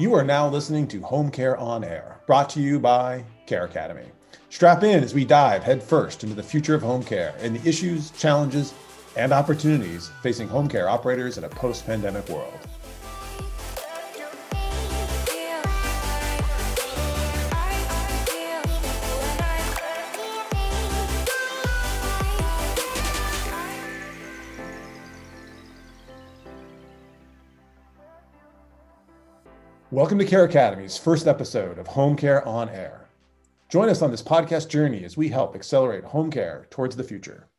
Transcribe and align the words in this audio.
You 0.00 0.14
are 0.14 0.24
now 0.24 0.48
listening 0.48 0.88
to 0.88 1.02
Home 1.02 1.30
Care 1.30 1.58
on 1.58 1.84
Air, 1.84 2.16
brought 2.26 2.48
to 2.50 2.60
you 2.62 2.80
by 2.80 3.22
Care 3.44 3.66
Academy. 3.66 4.06
Strap 4.48 4.82
in 4.82 5.04
as 5.04 5.12
we 5.12 5.26
dive 5.26 5.62
headfirst 5.62 6.24
into 6.24 6.34
the 6.34 6.42
future 6.42 6.74
of 6.74 6.80
home 6.80 7.02
care 7.02 7.34
and 7.40 7.54
the 7.54 7.68
issues, 7.68 8.10
challenges, 8.12 8.72
and 9.14 9.30
opportunities 9.30 10.10
facing 10.22 10.48
home 10.48 10.70
care 10.70 10.88
operators 10.88 11.36
in 11.36 11.44
a 11.44 11.50
post 11.50 11.84
pandemic 11.84 12.26
world. 12.30 12.69
Welcome 30.00 30.18
to 30.20 30.24
Care 30.24 30.44
Academy's 30.46 30.96
first 30.96 31.26
episode 31.26 31.78
of 31.78 31.86
Home 31.88 32.16
Care 32.16 32.42
on 32.48 32.70
Air. 32.70 33.10
Join 33.68 33.90
us 33.90 34.00
on 34.00 34.10
this 34.10 34.22
podcast 34.22 34.70
journey 34.70 35.04
as 35.04 35.18
we 35.18 35.28
help 35.28 35.54
accelerate 35.54 36.04
home 36.04 36.30
care 36.30 36.66
towards 36.70 36.96
the 36.96 37.04
future. 37.04 37.50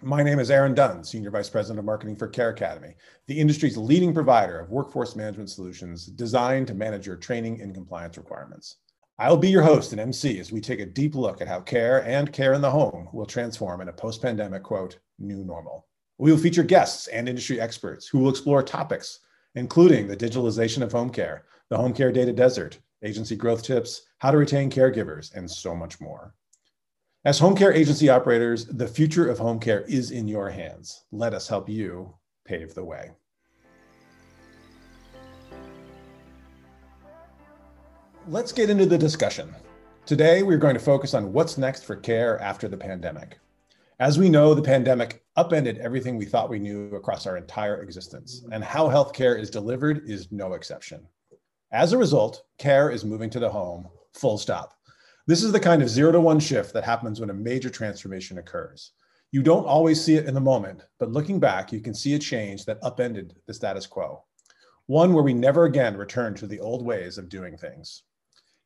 My 0.00 0.22
name 0.22 0.38
is 0.38 0.50
Aaron 0.50 0.72
Dunn, 0.72 1.04
Senior 1.04 1.30
Vice 1.30 1.50
President 1.50 1.78
of 1.78 1.84
Marketing 1.84 2.16
for 2.16 2.28
Care 2.28 2.48
Academy, 2.48 2.94
the 3.26 3.38
industry's 3.38 3.76
leading 3.76 4.14
provider 4.14 4.58
of 4.58 4.70
workforce 4.70 5.14
management 5.14 5.50
solutions 5.50 6.06
designed 6.06 6.66
to 6.68 6.74
manage 6.74 7.06
your 7.06 7.16
training 7.16 7.60
and 7.60 7.74
compliance 7.74 8.16
requirements. 8.16 8.76
I'll 9.18 9.36
be 9.36 9.50
your 9.50 9.62
host 9.62 9.92
and 9.92 10.00
MC 10.00 10.40
as 10.40 10.50
we 10.50 10.62
take 10.62 10.80
a 10.80 10.86
deep 10.86 11.14
look 11.14 11.42
at 11.42 11.48
how 11.48 11.60
care 11.60 12.02
and 12.06 12.32
care 12.32 12.54
in 12.54 12.62
the 12.62 12.70
home 12.70 13.06
will 13.12 13.26
transform 13.26 13.82
in 13.82 13.90
a 13.90 13.92
post 13.92 14.22
pandemic, 14.22 14.62
quote, 14.62 14.98
new 15.18 15.44
normal. 15.44 15.86
We 16.16 16.30
will 16.30 16.38
feature 16.38 16.62
guests 16.62 17.08
and 17.08 17.28
industry 17.28 17.60
experts 17.60 18.08
who 18.08 18.20
will 18.20 18.30
explore 18.30 18.62
topics, 18.62 19.20
including 19.56 20.06
the 20.06 20.16
digitalization 20.16 20.80
of 20.80 20.90
home 20.90 21.10
care 21.10 21.44
the 21.68 21.76
home 21.76 21.92
care 21.92 22.12
data 22.12 22.32
desert, 22.32 22.78
agency 23.02 23.36
growth 23.36 23.62
tips, 23.62 24.02
how 24.18 24.30
to 24.30 24.36
retain 24.36 24.70
caregivers, 24.70 25.34
and 25.34 25.50
so 25.50 25.74
much 25.74 26.00
more. 26.00 26.34
As 27.24 27.38
home 27.38 27.56
care 27.56 27.72
agency 27.72 28.08
operators, 28.08 28.66
the 28.66 28.86
future 28.86 29.28
of 29.28 29.38
home 29.38 29.58
care 29.58 29.80
is 29.82 30.12
in 30.12 30.28
your 30.28 30.48
hands. 30.48 31.04
Let 31.10 31.34
us 31.34 31.48
help 31.48 31.68
you 31.68 32.14
pave 32.44 32.72
the 32.74 32.84
way. 32.84 33.10
Let's 38.28 38.52
get 38.52 38.70
into 38.70 38.86
the 38.86 38.98
discussion. 38.98 39.54
Today, 40.04 40.44
we're 40.44 40.58
going 40.58 40.74
to 40.74 40.80
focus 40.80 41.14
on 41.14 41.32
what's 41.32 41.58
next 41.58 41.84
for 41.84 41.96
care 41.96 42.40
after 42.40 42.68
the 42.68 42.76
pandemic. 42.76 43.38
As 43.98 44.18
we 44.18 44.28
know, 44.28 44.54
the 44.54 44.62
pandemic 44.62 45.24
upended 45.36 45.78
everything 45.78 46.16
we 46.16 46.26
thought 46.26 46.50
we 46.50 46.58
knew 46.58 46.94
across 46.94 47.26
our 47.26 47.36
entire 47.36 47.82
existence, 47.82 48.44
and 48.52 48.62
how 48.62 48.88
healthcare 48.88 49.36
is 49.36 49.50
delivered 49.50 50.08
is 50.08 50.30
no 50.30 50.52
exception. 50.52 51.06
As 51.72 51.92
a 51.92 51.98
result, 51.98 52.44
care 52.58 52.90
is 52.90 53.04
moving 53.04 53.28
to 53.30 53.40
the 53.40 53.50
home, 53.50 53.88
full 54.12 54.38
stop. 54.38 54.74
This 55.26 55.42
is 55.42 55.50
the 55.50 55.58
kind 55.58 55.82
of 55.82 55.88
zero 55.88 56.12
to 56.12 56.20
one 56.20 56.38
shift 56.38 56.72
that 56.72 56.84
happens 56.84 57.18
when 57.18 57.30
a 57.30 57.34
major 57.34 57.68
transformation 57.68 58.38
occurs. 58.38 58.92
You 59.32 59.42
don't 59.42 59.66
always 59.66 60.00
see 60.00 60.14
it 60.14 60.26
in 60.26 60.34
the 60.34 60.40
moment, 60.40 60.84
but 61.00 61.10
looking 61.10 61.40
back, 61.40 61.72
you 61.72 61.80
can 61.80 61.92
see 61.92 62.14
a 62.14 62.20
change 62.20 62.66
that 62.66 62.78
upended 62.84 63.34
the 63.46 63.54
status 63.54 63.84
quo. 63.84 64.22
One 64.86 65.12
where 65.12 65.24
we 65.24 65.34
never 65.34 65.64
again 65.64 65.96
return 65.96 66.34
to 66.36 66.46
the 66.46 66.60
old 66.60 66.86
ways 66.86 67.18
of 67.18 67.28
doing 67.28 67.56
things. 67.56 68.04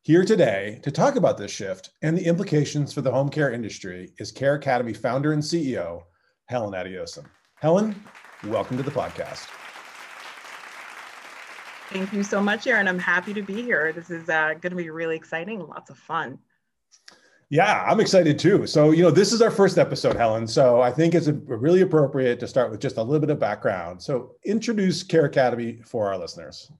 Here 0.03 0.23
today 0.23 0.79
to 0.83 0.91
talk 0.91 1.15
about 1.15 1.39
this 1.39 1.51
shift 1.51 1.89
and 2.03 2.15
the 2.15 2.25
implications 2.25 2.93
for 2.93 3.01
the 3.01 3.11
home 3.11 3.29
care 3.29 3.51
industry 3.51 4.13
is 4.19 4.31
Care 4.31 4.53
Academy 4.53 4.93
founder 4.93 5.33
and 5.33 5.41
CEO, 5.41 6.03
Helen 6.45 6.73
Adeosun. 6.73 7.25
Helen, 7.55 7.95
welcome 8.43 8.77
to 8.77 8.83
the 8.83 8.91
podcast. 8.91 9.47
Thank 11.91 12.13
you 12.13 12.23
so 12.23 12.39
much, 12.39 12.67
Aaron. 12.67 12.87
I'm 12.87 12.97
happy 12.97 13.33
to 13.33 13.41
be 13.41 13.61
here. 13.61 13.91
This 13.91 14.09
is 14.09 14.29
uh, 14.29 14.53
going 14.61 14.71
to 14.71 14.77
be 14.77 14.89
really 14.89 15.17
exciting, 15.17 15.59
lots 15.59 15.89
of 15.89 15.97
fun. 15.97 16.39
Yeah, 17.49 17.83
I'm 17.85 17.99
excited 17.99 18.39
too. 18.39 18.65
So, 18.65 18.91
you 18.91 19.03
know, 19.03 19.11
this 19.11 19.33
is 19.33 19.41
our 19.41 19.51
first 19.51 19.77
episode, 19.77 20.15
Helen. 20.15 20.47
So 20.47 20.79
I 20.79 20.89
think 20.89 21.13
it's 21.13 21.27
really 21.27 21.81
appropriate 21.81 22.39
to 22.39 22.47
start 22.47 22.71
with 22.71 22.79
just 22.79 22.95
a 22.95 23.03
little 23.03 23.19
bit 23.19 23.29
of 23.29 23.39
background. 23.39 24.01
So, 24.01 24.35
introduce 24.45 25.03
Care 25.03 25.25
Academy 25.25 25.81
for 25.85 26.07
our 26.07 26.17
listeners. 26.17 26.71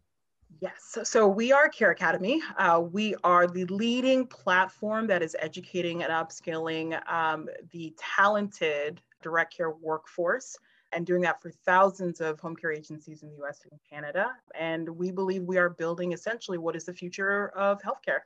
Yes, 0.61 0.75
so, 0.77 1.03
so 1.03 1.27
we 1.27 1.51
are 1.51 1.67
Care 1.67 1.91
Academy. 1.91 2.41
Uh, 2.57 2.81
we 2.89 3.13
are 3.25 3.47
the 3.47 3.65
leading 3.65 4.25
platform 4.25 5.07
that 5.07 5.21
is 5.21 5.35
educating 5.39 6.03
and 6.03 6.11
upskilling 6.13 7.05
um, 7.11 7.49
the 7.71 7.93
talented 7.97 9.01
direct 9.21 9.57
care 9.57 9.71
workforce 9.71 10.57
and 10.93 11.05
doing 11.05 11.21
that 11.21 11.41
for 11.41 11.51
thousands 11.51 12.21
of 12.21 12.39
home 12.39 12.55
care 12.55 12.71
agencies 12.71 13.23
in 13.23 13.29
the 13.29 13.43
US 13.45 13.61
and 13.69 13.79
Canada. 13.89 14.31
And 14.59 14.89
we 14.89 15.11
believe 15.11 15.43
we 15.43 15.57
are 15.57 15.69
building 15.69 16.11
essentially 16.11 16.57
what 16.57 16.75
is 16.75 16.85
the 16.85 16.93
future 16.93 17.49
of 17.49 17.81
healthcare. 17.81 18.21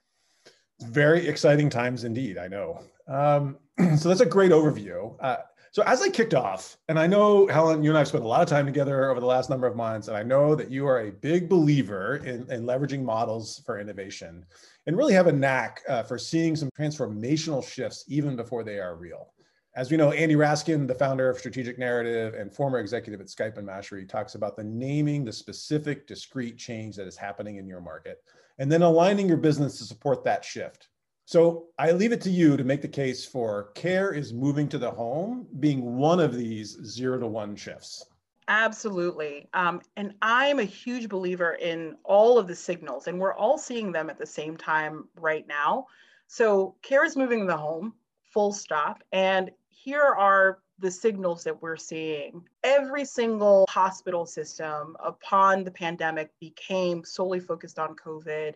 Very 0.81 1.27
exciting 1.27 1.69
times 1.69 2.03
indeed, 2.03 2.37
I 2.37 2.47
know. 2.47 2.81
Um, 3.07 3.57
so 3.97 4.09
that's 4.09 4.21
a 4.21 4.25
great 4.25 4.51
overview. 4.51 5.15
Uh, 5.21 5.37
so 5.71 5.83
as 5.83 6.01
I 6.01 6.09
kicked 6.09 6.33
off, 6.33 6.77
and 6.87 6.97
I 6.97 7.05
know 7.05 7.47
Helen, 7.47 7.83
you 7.83 7.89
and 7.89 7.97
I 7.97 8.01
have 8.01 8.07
spent 8.07 8.23
a 8.23 8.27
lot 8.27 8.41
of 8.41 8.47
time 8.47 8.65
together 8.65 9.11
over 9.11 9.19
the 9.19 9.25
last 9.25 9.49
number 9.49 9.67
of 9.67 9.75
months, 9.75 10.07
and 10.07 10.15
I 10.15 10.23
know 10.23 10.55
that 10.55 10.71
you 10.71 10.87
are 10.87 11.01
a 11.01 11.11
big 11.11 11.49
believer 11.49 12.17
in, 12.25 12.49
in 12.49 12.63
leveraging 12.63 13.03
models 13.03 13.61
for 13.65 13.77
innovation 13.77 14.45
and 14.87 14.95
really 14.95 15.13
have 15.13 15.27
a 15.27 15.33
knack 15.33 15.81
uh, 15.89 16.03
for 16.03 16.17
seeing 16.17 16.55
some 16.55 16.69
transformational 16.79 17.61
shifts 17.61 18.05
even 18.07 18.37
before 18.37 18.63
they 18.63 18.79
are 18.79 18.95
real. 18.95 19.33
As 19.75 19.91
we 19.91 19.97
know, 19.97 20.13
Andy 20.13 20.35
Raskin, 20.35 20.87
the 20.87 20.95
founder 20.95 21.29
of 21.29 21.37
Strategic 21.37 21.77
Narrative 21.77 22.33
and 22.33 22.49
former 22.49 22.79
executive 22.79 23.19
at 23.19 23.27
Skype 23.27 23.57
and 23.57 23.67
Mashery, 23.67 24.07
talks 24.07 24.35
about 24.35 24.55
the 24.55 24.63
naming 24.63 25.25
the 25.25 25.33
specific 25.33 26.07
discrete 26.07 26.57
change 26.57 26.95
that 26.95 27.07
is 27.07 27.17
happening 27.17 27.57
in 27.57 27.67
your 27.67 27.81
market 27.81 28.23
and 28.57 28.71
then 28.71 28.83
aligning 28.83 29.27
your 29.27 29.35
business 29.35 29.77
to 29.79 29.83
support 29.83 30.23
that 30.23 30.45
shift. 30.45 30.87
So 31.25 31.65
I 31.77 31.91
leave 31.91 32.13
it 32.13 32.21
to 32.21 32.29
you 32.29 32.55
to 32.55 32.63
make 32.63 32.81
the 32.81 32.87
case 32.87 33.25
for 33.25 33.71
care 33.75 34.13
is 34.13 34.31
moving 34.31 34.69
to 34.69 34.77
the 34.77 34.89
home 34.89 35.45
being 35.59 35.97
one 35.97 36.21
of 36.21 36.37
these 36.37 36.77
zero 36.85 37.19
to 37.19 37.27
one 37.27 37.57
shifts. 37.57 38.05
Absolutely. 38.47 39.49
Um, 39.53 39.81
and 39.97 40.13
I'm 40.21 40.59
a 40.59 40.63
huge 40.63 41.09
believer 41.09 41.55
in 41.55 41.97
all 42.05 42.37
of 42.37 42.47
the 42.47 42.55
signals, 42.55 43.07
and 43.07 43.19
we're 43.19 43.33
all 43.33 43.57
seeing 43.57 43.91
them 43.91 44.09
at 44.09 44.19
the 44.19 44.25
same 44.25 44.55
time 44.55 45.09
right 45.19 45.45
now. 45.47 45.87
So 46.27 46.75
care 46.81 47.03
is 47.03 47.17
moving 47.17 47.45
the 47.45 47.57
home, 47.57 47.93
full 48.23 48.53
stop. 48.53 49.03
And 49.11 49.51
here 49.85 50.01
are 50.01 50.57
the 50.79 50.89
signals 50.89 51.43
that 51.43 51.61
we're 51.61 51.77
seeing. 51.77 52.41
Every 52.63 53.05
single 53.05 53.67
hospital 53.69 54.25
system 54.25 54.97
upon 54.99 55.63
the 55.63 55.69
pandemic 55.69 56.31
became 56.41 57.05
solely 57.05 57.39
focused 57.39 57.77
on 57.77 57.95
COVID. 57.95 58.55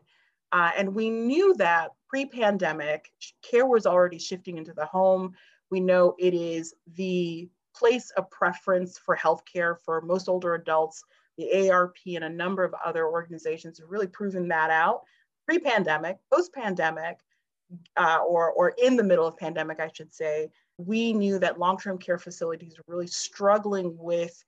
Uh, 0.52 0.72
and 0.76 0.96
we 0.96 1.12
knew 1.12 1.54
that 1.58 1.92
pre 2.08 2.26
pandemic, 2.26 3.12
care 3.44 3.68
was 3.68 3.86
already 3.86 4.18
shifting 4.18 4.58
into 4.58 4.74
the 4.74 4.88
home. 4.88 5.36
We 5.70 5.80
know 5.80 6.16
it 6.18 6.34
is 6.34 6.74
the 6.96 7.48
place 7.76 8.10
of 8.18 8.32
preference 8.32 8.98
for 8.98 9.16
healthcare 9.16 9.76
for 9.86 10.02
most 10.02 10.30
older 10.30 10.56
adults. 10.56 11.04
The 11.38 11.48
AARP 11.54 12.16
and 12.16 12.24
a 12.24 12.30
number 12.30 12.64
of 12.64 12.74
other 12.84 13.06
organizations 13.06 13.78
have 13.78 13.92
really 13.92 14.08
proven 14.08 14.48
that 14.48 14.72
out 14.72 15.02
pre 15.46 15.60
pandemic, 15.60 16.18
post 16.34 16.52
pandemic, 16.54 17.20
uh, 17.98 18.18
or, 18.28 18.52
or 18.52 18.74
in 18.82 18.96
the 18.96 19.04
middle 19.04 19.28
of 19.28 19.38
pandemic, 19.38 19.80
I 19.80 19.92
should 19.94 20.12
say 20.12 20.50
we 20.80 21.12
knew 21.12 21.38
that 21.40 21.60
long-term 21.60 21.98
care 21.98 22.18
facilities 22.18 22.78
were 22.78 22.96
really 22.96 23.08
struggling 23.08 23.98
with 23.98 24.44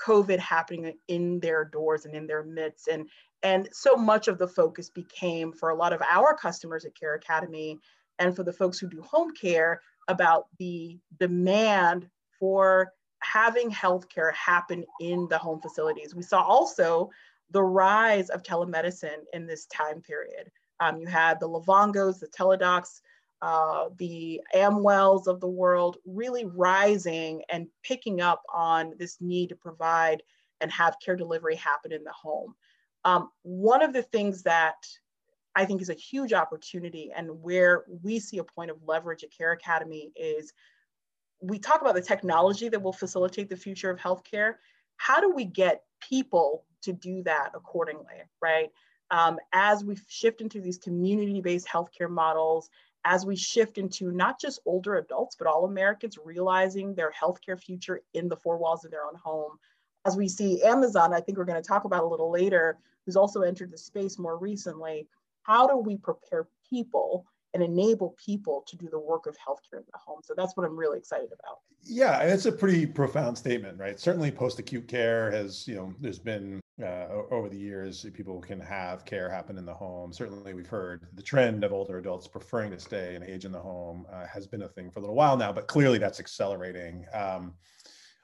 COVID 0.00 0.38
happening 0.38 0.94
in 1.08 1.38
their 1.40 1.66
doors 1.66 2.06
and 2.06 2.14
in 2.14 2.26
their 2.26 2.42
midst. 2.42 2.88
And, 2.88 3.06
and 3.42 3.68
so 3.70 3.94
much 3.94 4.26
of 4.26 4.38
the 4.38 4.48
focus 4.48 4.88
became 4.88 5.52
for 5.52 5.68
a 5.68 5.74
lot 5.74 5.92
of 5.92 6.00
our 6.10 6.34
customers 6.34 6.86
at 6.86 6.98
Care 6.98 7.14
Academy 7.14 7.78
and 8.18 8.34
for 8.34 8.42
the 8.42 8.52
folks 8.52 8.78
who 8.78 8.88
do 8.88 9.02
home 9.02 9.32
care 9.38 9.82
about 10.08 10.46
the 10.58 10.98
demand 11.18 12.08
for 12.38 12.94
having 13.18 13.70
healthcare 13.70 14.32
happen 14.34 14.82
in 15.00 15.28
the 15.28 15.36
home 15.36 15.60
facilities. 15.60 16.14
We 16.14 16.22
saw 16.22 16.40
also 16.40 17.10
the 17.50 17.62
rise 17.62 18.30
of 18.30 18.42
telemedicine 18.42 19.24
in 19.34 19.46
this 19.46 19.66
time 19.66 20.00
period. 20.00 20.50
Um, 20.80 20.96
you 20.96 21.06
had 21.06 21.38
the 21.38 21.48
Livongos, 21.48 22.18
the 22.18 22.28
Teladocs, 22.28 23.02
uh, 23.42 23.86
the 23.96 24.40
Amwells 24.54 25.26
of 25.26 25.40
the 25.40 25.48
world 25.48 25.96
really 26.04 26.44
rising 26.44 27.42
and 27.48 27.68
picking 27.82 28.20
up 28.20 28.42
on 28.52 28.92
this 28.98 29.16
need 29.20 29.48
to 29.48 29.56
provide 29.56 30.22
and 30.60 30.70
have 30.70 30.96
care 31.04 31.16
delivery 31.16 31.56
happen 31.56 31.92
in 31.92 32.04
the 32.04 32.12
home. 32.12 32.54
Um, 33.04 33.30
one 33.42 33.82
of 33.82 33.92
the 33.92 34.02
things 34.02 34.42
that 34.42 34.76
I 35.56 35.64
think 35.64 35.80
is 35.80 35.88
a 35.88 35.94
huge 35.94 36.32
opportunity 36.32 37.10
and 37.16 37.42
where 37.42 37.84
we 38.02 38.20
see 38.20 38.38
a 38.38 38.44
point 38.44 38.70
of 38.70 38.76
leverage 38.86 39.24
at 39.24 39.36
Care 39.36 39.52
Academy 39.52 40.12
is 40.14 40.52
we 41.40 41.58
talk 41.58 41.80
about 41.80 41.94
the 41.94 42.02
technology 42.02 42.68
that 42.68 42.82
will 42.82 42.92
facilitate 42.92 43.48
the 43.48 43.56
future 43.56 43.90
of 43.90 43.98
healthcare. 43.98 44.54
How 44.96 45.20
do 45.20 45.32
we 45.32 45.46
get 45.46 45.82
people 46.00 46.64
to 46.82 46.92
do 46.92 47.22
that 47.22 47.50
accordingly, 47.54 48.22
right? 48.42 48.70
Um, 49.10 49.38
as 49.52 49.82
we 49.82 49.96
shift 50.06 50.40
into 50.40 50.60
these 50.60 50.78
community 50.78 51.40
based 51.40 51.66
healthcare 51.66 52.10
models 52.10 52.68
as 53.04 53.24
we 53.24 53.36
shift 53.36 53.78
into 53.78 54.12
not 54.12 54.40
just 54.40 54.60
older 54.66 54.96
adults, 54.96 55.36
but 55.36 55.46
all 55.46 55.64
Americans 55.64 56.18
realizing 56.22 56.94
their 56.94 57.12
healthcare 57.12 57.58
future 57.58 58.02
in 58.14 58.28
the 58.28 58.36
four 58.36 58.58
walls 58.58 58.84
of 58.84 58.90
their 58.90 59.04
own 59.04 59.14
home, 59.14 59.58
as 60.06 60.16
we 60.16 60.28
see 60.28 60.62
Amazon, 60.62 61.12
I 61.12 61.20
think 61.20 61.38
we're 61.38 61.44
going 61.44 61.62
to 61.62 61.66
talk 61.66 61.84
about 61.84 62.04
a 62.04 62.06
little 62.06 62.30
later, 62.30 62.78
who's 63.04 63.16
also 63.16 63.42
entered 63.42 63.70
the 63.70 63.78
space 63.78 64.18
more 64.18 64.38
recently. 64.38 65.06
How 65.42 65.66
do 65.66 65.76
we 65.76 65.96
prepare 65.96 66.48
people 66.68 67.26
and 67.54 67.62
enable 67.62 68.14
people 68.24 68.64
to 68.68 68.76
do 68.76 68.88
the 68.88 68.98
work 68.98 69.26
of 69.26 69.36
healthcare 69.36 69.78
in 69.78 69.84
the 69.92 69.98
home. 69.98 70.20
So 70.22 70.34
that's 70.36 70.56
what 70.56 70.64
I'm 70.66 70.76
really 70.76 70.98
excited 70.98 71.30
about. 71.32 71.58
Yeah, 71.82 72.20
and 72.20 72.30
it's 72.30 72.46
a 72.46 72.52
pretty 72.52 72.86
profound 72.86 73.36
statement, 73.36 73.78
right? 73.78 73.98
Certainly, 73.98 74.32
post-acute 74.32 74.86
care 74.86 75.30
has, 75.30 75.66
you 75.66 75.76
know, 75.76 75.94
there's 75.98 76.18
been 76.18 76.60
uh, 76.82 77.08
over 77.30 77.48
the 77.48 77.56
years 77.56 78.06
people 78.14 78.40
can 78.40 78.60
have 78.60 79.04
care 79.04 79.28
happen 79.28 79.58
in 79.58 79.64
the 79.64 79.74
home. 79.74 80.12
Certainly, 80.12 80.54
we've 80.54 80.66
heard 80.66 81.06
the 81.14 81.22
trend 81.22 81.64
of 81.64 81.72
older 81.72 81.98
adults 81.98 82.26
preferring 82.26 82.70
to 82.72 82.80
stay 82.80 83.14
and 83.14 83.24
age 83.24 83.44
in 83.44 83.52
the 83.52 83.60
home 83.60 84.06
uh, 84.12 84.26
has 84.26 84.46
been 84.46 84.62
a 84.62 84.68
thing 84.68 84.90
for 84.90 84.98
a 84.98 85.02
little 85.02 85.16
while 85.16 85.36
now, 85.36 85.52
but 85.52 85.66
clearly 85.66 85.98
that's 85.98 86.20
accelerating. 86.20 87.06
Um, 87.12 87.54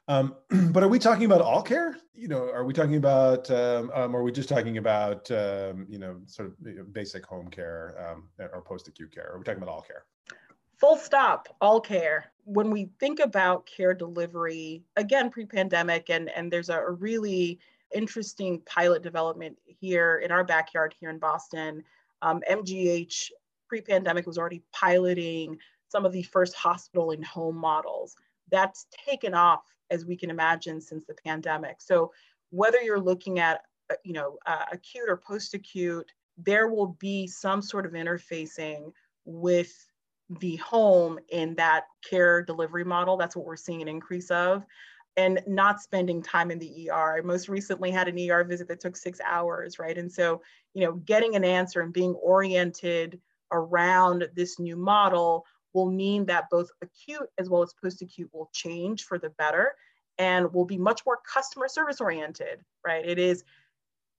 um, 0.09 0.37
but 0.73 0.83
are 0.83 0.89
we 0.89 0.99
talking 0.99 1.25
about 1.25 1.41
all 1.41 1.63
care? 1.63 1.99
You 2.15 2.29
know, 2.29 2.51
are 2.51 2.65
we 2.65 2.73
talking 2.73 2.97
about, 2.97 3.51
um, 3.51 3.91
um, 3.95 4.15
or 4.15 4.21
are 4.21 4.23
we 4.23 4.33
just 4.33 4.49
talking 4.49 4.79
about, 4.79 5.31
um, 5.31 5.87
you 5.89 5.99
know, 5.99 6.21
sort 6.27 6.49
of 6.49 6.93
basic 6.93 7.27
home 7.27 7.49
care 7.49 7.95
um, 7.99 8.29
or 8.53 8.63
post-acute 8.63 9.13
care? 9.13 9.33
Are 9.33 9.39
we 9.39 9.45
talking 9.45 9.63
about 9.63 9.73
all 9.73 9.83
care? 9.83 10.05
Full 10.79 10.97
stop, 10.97 11.49
all 11.61 11.81
care. 11.81 12.27
When 12.45 12.71
we 12.71 12.91
think 13.01 13.19
about 13.19 13.67
care 13.67 13.95
delivery, 13.95 14.85
again, 14.97 15.31
pre-pandemic, 15.31 16.11
and 16.11 16.29
and 16.31 16.53
there's 16.53 16.69
a 16.69 16.91
really 16.91 17.59
interesting 17.95 18.63
pilot 18.67 19.03
development 19.03 19.57
here 19.67 20.19
in 20.25 20.31
our 20.31 20.45
backyard 20.45 20.95
here 20.99 21.11
in 21.11 21.19
Boston. 21.19 21.83
MGH 22.23 23.31
um, 23.31 23.37
pre-pandemic 23.69 24.27
was 24.27 24.39
already 24.39 24.63
piloting 24.73 25.59
some 25.89 26.05
of 26.05 26.13
the 26.13 26.23
first 26.23 26.55
hospital 26.55 27.11
in 27.13 27.23
home 27.23 27.57
models. 27.57 28.17
That's 28.51 28.87
taken 29.07 29.35
off 29.35 29.65
as 29.91 30.05
we 30.05 30.17
can 30.17 30.31
imagine 30.31 30.81
since 30.81 31.05
the 31.07 31.15
pandemic. 31.15 31.77
So 31.81 32.13
whether 32.51 32.81
you're 32.81 33.01
looking 33.01 33.39
at 33.39 33.63
uh, 33.91 33.95
you 34.05 34.13
know 34.13 34.39
uh, 34.47 34.65
acute 34.73 35.09
or 35.09 35.17
post-acute, 35.17 36.11
there 36.37 36.69
will 36.69 36.97
be 36.99 37.27
some 37.27 37.63
sort 37.63 37.87
of 37.87 37.93
interfacing 37.93 38.93
with 39.25 39.73
the 40.41 40.57
home 40.57 41.19
in 41.29 41.55
that 41.55 41.85
care 42.09 42.43
delivery 42.43 42.85
model. 42.85 43.17
That's 43.17 43.37
what 43.37 43.47
we're 43.47 43.57
seeing 43.57 43.83
an 43.83 43.89
increase 43.89 44.31
of. 44.31 44.65
And 45.17 45.43
not 45.47 45.81
spending 45.81 46.23
time 46.23 46.51
in 46.51 46.59
the 46.59 46.91
ER. 46.91 47.17
I 47.17 47.21
most 47.23 47.49
recently 47.49 47.91
had 47.91 48.07
an 48.07 48.19
ER 48.31 48.45
visit 48.45 48.69
that 48.69 48.81
took 48.81 48.97
six 48.97 49.19
hours, 49.25 49.79
right? 49.79 49.97
And 49.97 50.13
so, 50.13 50.43
you 50.75 50.85
know, 50.85 50.93
getting 50.93 51.37
an 51.37 51.45
answer 51.45 51.81
and 51.81 51.93
being 51.93 52.13
oriented 52.15 53.19
around 53.51 54.29
this 54.35 54.59
new 54.59 54.77
model 54.77 55.47
will 55.73 55.91
mean 55.91 56.27
that 56.27 56.51
both 56.51 56.69
acute 56.83 57.29
as 57.39 57.49
well 57.49 57.63
as 57.63 57.75
post-acute 57.83 58.31
will 58.33 58.51
change 58.53 59.05
for 59.05 59.19
the 59.19 59.31
better 59.31 59.75
and 60.19 60.53
will 60.53 60.65
be 60.65 60.79
much 60.79 61.01
more 61.07 61.19
customer 61.31 61.69
service 61.69 62.01
oriented, 62.01 62.65
right? 62.85 63.05
It 63.07 63.19
is, 63.19 63.45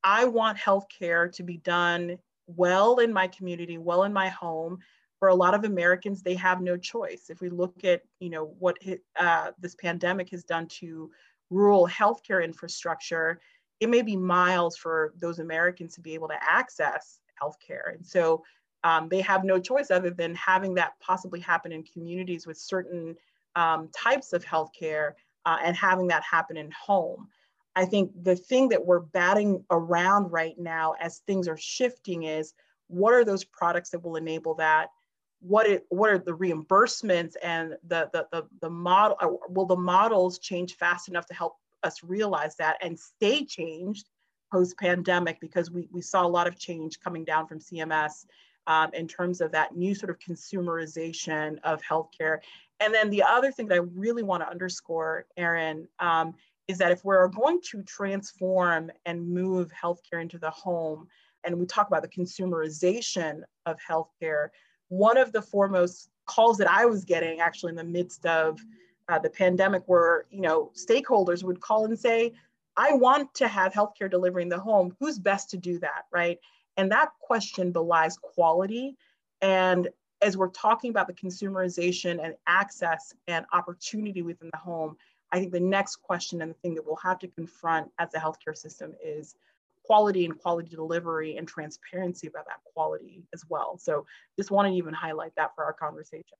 I 0.03 0.25
want 0.25 0.57
healthcare 0.57 1.31
to 1.33 1.43
be 1.43 1.57
done 1.57 2.17
well 2.47 2.99
in 2.99 3.11
my 3.11 3.27
community, 3.27 3.77
well 3.77 4.03
in 4.03 4.13
my 4.13 4.29
home. 4.29 4.79
For 5.19 5.29
a 5.29 5.35
lot 5.35 5.53
of 5.53 5.63
Americans, 5.63 6.21
they 6.21 6.35
have 6.35 6.61
no 6.61 6.77
choice. 6.77 7.29
If 7.29 7.41
we 7.41 7.49
look 7.49 7.83
at, 7.83 8.03
you 8.19 8.29
know, 8.29 8.53
what 8.59 8.77
uh, 9.15 9.51
this 9.59 9.75
pandemic 9.75 10.29
has 10.29 10.43
done 10.43 10.67
to 10.79 11.09
rural 11.49 11.87
healthcare 11.87 12.43
infrastructure, 12.43 13.39
it 13.79 13.89
may 13.89 14.01
be 14.01 14.15
miles 14.15 14.77
for 14.77 15.13
those 15.19 15.39
Americans 15.39 15.95
to 15.95 16.01
be 16.01 16.13
able 16.13 16.27
to 16.27 16.37
access 16.41 17.19
healthcare. 17.41 17.93
And 17.95 18.05
so 18.05 18.43
um, 18.83 19.09
they 19.09 19.21
have 19.21 19.43
no 19.43 19.59
choice 19.59 19.91
other 19.91 20.11
than 20.11 20.35
having 20.35 20.75
that 20.75 20.93
possibly 20.99 21.39
happen 21.39 21.71
in 21.71 21.83
communities 21.83 22.45
with 22.45 22.57
certain 22.57 23.15
um, 23.55 23.89
types 23.95 24.33
of 24.33 24.45
healthcare 24.45 25.13
uh, 25.45 25.57
and 25.63 25.75
having 25.75 26.07
that 26.07 26.23
happen 26.23 26.57
in 26.57 26.71
home. 26.71 27.27
I 27.75 27.85
think 27.85 28.11
the 28.23 28.35
thing 28.35 28.69
that 28.69 28.85
we're 28.85 28.99
batting 28.99 29.63
around 29.69 30.31
right 30.31 30.57
now 30.57 30.95
as 30.99 31.19
things 31.19 31.47
are 31.47 31.57
shifting 31.57 32.23
is 32.23 32.53
what 32.87 33.13
are 33.13 33.23
those 33.23 33.43
products 33.43 33.91
that 33.91 34.03
will 34.03 34.15
enable 34.15 34.55
that? 34.55 34.89
What 35.39 35.67
it, 35.67 35.85
what 35.89 36.09
are 36.09 36.17
the 36.17 36.35
reimbursements 36.35 37.33
and 37.43 37.75
the 37.87 38.09
the 38.13 38.27
the, 38.31 38.47
the 38.61 38.69
model? 38.69 39.17
Uh, 39.21 39.29
will 39.49 39.65
the 39.65 39.75
models 39.75 40.39
change 40.39 40.75
fast 40.75 41.09
enough 41.09 41.25
to 41.27 41.33
help 41.33 41.57
us 41.83 42.03
realize 42.03 42.55
that 42.55 42.77
and 42.81 42.99
stay 42.99 43.45
changed 43.45 44.09
post 44.51 44.77
pandemic? 44.77 45.39
Because 45.39 45.69
we 45.69 45.87
we 45.91 46.01
saw 46.01 46.25
a 46.25 46.27
lot 46.27 46.47
of 46.47 46.57
change 46.57 46.99
coming 46.99 47.23
down 47.23 47.47
from 47.47 47.59
CMS 47.59 48.25
um, 48.67 48.89
in 48.93 49.07
terms 49.07 49.41
of 49.41 49.51
that 49.53 49.75
new 49.75 49.95
sort 49.95 50.09
of 50.09 50.19
consumerization 50.19 51.57
of 51.63 51.81
healthcare. 51.81 52.39
And 52.79 52.93
then 52.93 53.09
the 53.09 53.23
other 53.23 53.51
thing 53.51 53.67
that 53.67 53.75
I 53.75 53.81
really 53.81 54.23
want 54.23 54.43
to 54.43 54.49
underscore, 54.49 55.25
Aaron, 55.37 55.87
um, 55.99 56.35
is 56.67 56.77
that 56.77 56.91
if 56.91 57.03
we're 57.03 57.27
going 57.29 57.61
to 57.71 57.81
transform 57.83 58.91
and 59.05 59.27
move 59.27 59.71
healthcare 59.71 60.21
into 60.21 60.37
the 60.37 60.51
home, 60.51 61.07
and 61.43 61.57
we 61.57 61.65
talk 61.65 61.87
about 61.87 62.01
the 62.01 62.09
consumerization 62.09 63.41
of 63.65 63.77
healthcare, 63.89 64.49
one 64.89 65.17
of 65.17 65.31
the 65.31 65.41
foremost 65.41 66.09
calls 66.25 66.57
that 66.57 66.69
I 66.69 66.85
was 66.85 67.05
getting 67.05 67.39
actually 67.39 67.71
in 67.71 67.75
the 67.75 67.83
midst 67.83 68.25
of 68.25 68.59
uh, 69.09 69.19
the 69.19 69.29
pandemic 69.29 69.87
were, 69.87 70.25
you 70.29 70.41
know, 70.41 70.71
stakeholders 70.75 71.43
would 71.43 71.61
call 71.61 71.85
and 71.85 71.97
say, 71.97 72.33
I 72.75 72.93
want 72.93 73.33
to 73.35 73.47
have 73.47 73.73
healthcare 73.73 74.09
delivery 74.09 74.43
in 74.43 74.49
the 74.49 74.59
home. 74.59 74.95
Who's 74.99 75.17
best 75.17 75.49
to 75.51 75.57
do 75.57 75.79
that, 75.79 76.05
right? 76.11 76.37
And 76.75 76.91
that 76.91 77.09
question 77.19 77.71
belies 77.71 78.17
quality. 78.17 78.95
And 79.41 79.89
as 80.21 80.37
we're 80.37 80.49
talking 80.49 80.89
about 80.89 81.07
the 81.07 81.13
consumerization 81.13 82.23
and 82.23 82.35
access 82.45 83.13
and 83.27 83.45
opportunity 83.53 84.21
within 84.21 84.49
the 84.51 84.59
home, 84.59 84.97
I 85.31 85.39
think 85.39 85.51
the 85.51 85.59
next 85.59 85.97
question 85.97 86.41
and 86.41 86.51
the 86.51 86.57
thing 86.59 86.75
that 86.75 86.85
we'll 86.85 86.95
have 86.97 87.19
to 87.19 87.27
confront 87.27 87.91
as 87.99 88.13
a 88.13 88.19
healthcare 88.19 88.55
system 88.55 88.93
is 89.03 89.35
quality 89.87 90.25
and 90.25 90.37
quality 90.37 90.69
delivery 90.69 91.37
and 91.37 91.47
transparency 91.47 92.27
about 92.27 92.45
that 92.45 92.59
quality 92.73 93.23
as 93.33 93.43
well. 93.49 93.77
So 93.77 94.05
just 94.37 94.51
want 94.51 94.67
to 94.67 94.73
even 94.73 94.93
highlight 94.93 95.33
that 95.37 95.55
for 95.55 95.63
our 95.63 95.73
conversation. 95.73 96.37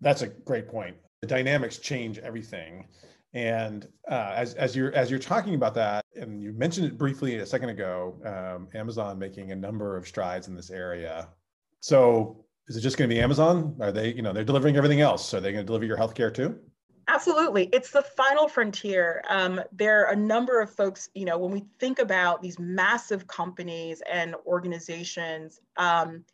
That's 0.00 0.22
a 0.22 0.28
great 0.28 0.68
point. 0.68 0.96
The 1.20 1.26
dynamics 1.26 1.78
change 1.78 2.18
everything. 2.18 2.86
And 3.34 3.88
uh, 4.08 4.32
as, 4.36 4.54
as 4.54 4.76
you're 4.76 4.92
as 4.94 5.10
you're 5.10 5.18
talking 5.18 5.54
about 5.56 5.74
that, 5.74 6.04
and 6.14 6.40
you 6.40 6.52
mentioned 6.52 6.86
it 6.86 6.96
briefly 6.96 7.36
a 7.38 7.46
second 7.46 7.70
ago, 7.70 8.14
um, 8.24 8.68
Amazon 8.78 9.18
making 9.18 9.50
a 9.50 9.56
number 9.56 9.96
of 9.96 10.06
strides 10.06 10.46
in 10.46 10.54
this 10.54 10.70
area. 10.70 11.28
So 11.80 12.44
is 12.68 12.76
it 12.76 12.80
just 12.80 12.96
going 12.96 13.10
to 13.10 13.14
be 13.14 13.20
Amazon? 13.20 13.76
Are 13.80 13.92
they, 13.92 14.12
you 14.12 14.22
know, 14.22 14.32
they're 14.32 14.44
delivering 14.44 14.76
everything 14.76 15.00
else? 15.00 15.28
So 15.28 15.38
are 15.38 15.40
they 15.40 15.52
going 15.52 15.64
to 15.64 15.66
deliver 15.66 15.84
your 15.84 15.98
healthcare 15.98 16.32
too? 16.32 16.58
Absolutely. 17.08 17.68
It's 17.72 17.90
the 17.90 18.02
final 18.02 18.48
frontier. 18.48 19.22
Um, 19.28 19.60
there 19.72 20.06
are 20.06 20.12
a 20.12 20.16
number 20.16 20.60
of 20.60 20.70
folks, 20.70 21.10
you 21.14 21.24
know, 21.24 21.36
when 21.36 21.50
we 21.50 21.64
think 21.78 21.98
about 21.98 22.40
these 22.40 22.58
massive 22.58 23.26
companies 23.26 24.02
and 24.10 24.34
organizations, 24.46 25.60
um, 25.76 26.24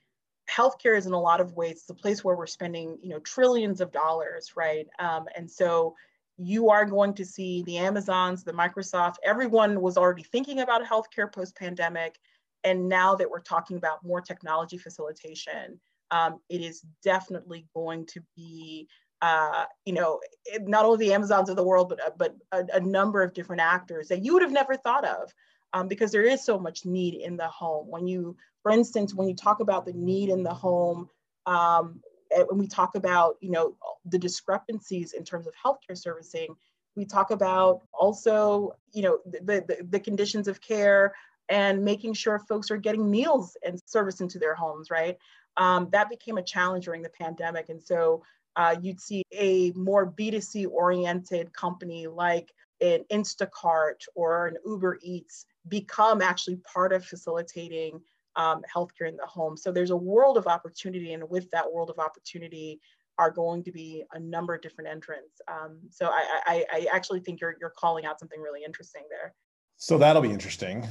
healthcare 0.48 0.96
is 0.96 1.06
in 1.06 1.12
a 1.12 1.20
lot 1.20 1.40
of 1.40 1.54
ways 1.54 1.84
the 1.86 1.94
place 1.94 2.22
where 2.24 2.36
we're 2.36 2.46
spending, 2.46 2.98
you 3.02 3.10
know, 3.10 3.18
trillions 3.20 3.80
of 3.80 3.90
dollars, 3.90 4.52
right? 4.56 4.86
Um, 4.98 5.26
and 5.36 5.50
so 5.50 5.94
you 6.36 6.70
are 6.70 6.84
going 6.84 7.14
to 7.14 7.24
see 7.24 7.62
the 7.64 7.78
Amazons, 7.78 8.44
the 8.44 8.52
Microsoft, 8.52 9.16
everyone 9.24 9.80
was 9.80 9.96
already 9.96 10.22
thinking 10.22 10.60
about 10.60 10.84
healthcare 10.84 11.32
post 11.32 11.56
pandemic. 11.56 12.18
And 12.64 12.88
now 12.88 13.14
that 13.14 13.28
we're 13.28 13.40
talking 13.40 13.76
about 13.76 14.04
more 14.04 14.20
technology 14.20 14.78
facilitation, 14.78 15.80
um, 16.10 16.40
it 16.48 16.60
is 16.60 16.82
definitely 17.02 17.66
going 17.74 18.06
to 18.06 18.20
be, 18.36 18.88
uh, 19.22 19.66
you 19.84 19.92
know, 19.92 20.20
not 20.62 20.84
only 20.84 21.06
the 21.06 21.12
Amazons 21.12 21.50
of 21.50 21.56
the 21.56 21.64
world, 21.64 21.88
but, 21.90 22.00
uh, 22.04 22.10
but 22.16 22.36
a, 22.52 22.64
a, 22.76 22.80
number 22.80 23.22
of 23.22 23.34
different 23.34 23.60
actors 23.60 24.08
that 24.08 24.24
you 24.24 24.32
would 24.32 24.42
have 24.42 24.50
never 24.50 24.76
thought 24.76 25.04
of 25.04 25.32
um, 25.74 25.88
because 25.88 26.10
there 26.10 26.22
is 26.22 26.42
so 26.42 26.58
much 26.58 26.86
need 26.86 27.14
in 27.14 27.36
the 27.36 27.46
home. 27.48 27.86
When 27.88 28.06
you, 28.06 28.36
for 28.62 28.72
instance, 28.72 29.14
when 29.14 29.28
you 29.28 29.34
talk 29.34 29.60
about 29.60 29.84
the 29.84 29.92
need 29.92 30.30
in 30.30 30.42
the 30.42 30.54
home, 30.54 31.08
um, 31.46 32.00
when 32.48 32.58
we 32.58 32.66
talk 32.66 32.94
about, 32.94 33.36
you 33.40 33.50
know, 33.50 33.76
the 34.06 34.18
discrepancies 34.18 35.12
in 35.12 35.24
terms 35.24 35.46
of 35.46 35.54
healthcare 35.54 35.96
servicing, 35.96 36.54
we 36.96 37.04
talk 37.04 37.30
about 37.30 37.82
also, 37.92 38.72
you 38.92 39.02
know, 39.02 39.18
the, 39.26 39.64
the, 39.66 39.86
the 39.90 40.00
conditions 40.00 40.48
of 40.48 40.60
care 40.60 41.14
and 41.48 41.84
making 41.84 42.14
sure 42.14 42.38
folks 42.38 42.70
are 42.70 42.76
getting 42.76 43.10
meals 43.10 43.56
and 43.66 43.80
service 43.84 44.20
into 44.20 44.38
their 44.38 44.54
homes, 44.54 44.90
right? 44.90 45.16
Um, 45.56 45.88
that 45.92 46.08
became 46.08 46.38
a 46.38 46.42
challenge 46.42 46.84
during 46.84 47.02
the 47.02 47.10
pandemic. 47.10 47.68
And 47.68 47.82
so 47.82 48.22
uh, 48.60 48.76
you'd 48.82 49.00
see 49.00 49.22
a 49.32 49.70
more 49.70 50.12
B2C 50.12 50.68
oriented 50.70 51.50
company 51.54 52.06
like 52.06 52.52
an 52.82 53.04
Instacart 53.10 54.04
or 54.14 54.48
an 54.48 54.56
Uber 54.66 54.98
Eats 55.02 55.46
become 55.68 56.20
actually 56.20 56.56
part 56.56 56.92
of 56.92 57.02
facilitating 57.02 58.02
um, 58.36 58.60
healthcare 58.74 59.08
in 59.08 59.16
the 59.16 59.24
home. 59.26 59.56
So 59.56 59.72
there's 59.72 59.92
a 59.92 59.96
world 59.96 60.36
of 60.36 60.46
opportunity, 60.46 61.14
and 61.14 61.28
with 61.30 61.50
that 61.52 61.72
world 61.72 61.88
of 61.88 61.98
opportunity 61.98 62.80
are 63.16 63.30
going 63.30 63.64
to 63.64 63.72
be 63.72 64.04
a 64.12 64.20
number 64.20 64.54
of 64.54 64.60
different 64.60 64.90
entrants. 64.90 65.40
Um, 65.48 65.78
so 65.90 66.10
I, 66.10 66.40
I, 66.46 66.64
I, 66.70 66.86
actually 66.92 67.20
think 67.20 67.40
you're, 67.40 67.56
you're 67.60 67.72
calling 67.78 68.04
out 68.04 68.18
something 68.18 68.40
really 68.40 68.62
interesting 68.64 69.02
there. 69.08 69.34
So 69.76 69.96
that'll 69.96 70.22
be 70.22 70.30
interesting. 70.30 70.86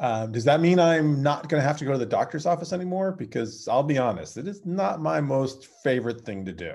Um, 0.00 0.32
does 0.32 0.44
that 0.44 0.60
mean 0.60 0.80
I'm 0.80 1.22
not 1.22 1.48
going 1.48 1.60
to 1.60 1.66
have 1.66 1.78
to 1.78 1.84
go 1.84 1.92
to 1.92 1.98
the 1.98 2.06
doctor's 2.06 2.46
office 2.46 2.72
anymore? 2.72 3.12
Because 3.12 3.68
I'll 3.68 3.82
be 3.84 3.98
honest, 3.98 4.38
it 4.38 4.48
is 4.48 4.66
not 4.66 5.00
my 5.00 5.20
most 5.20 5.68
favorite 5.84 6.22
thing 6.22 6.44
to 6.46 6.52
do. 6.52 6.74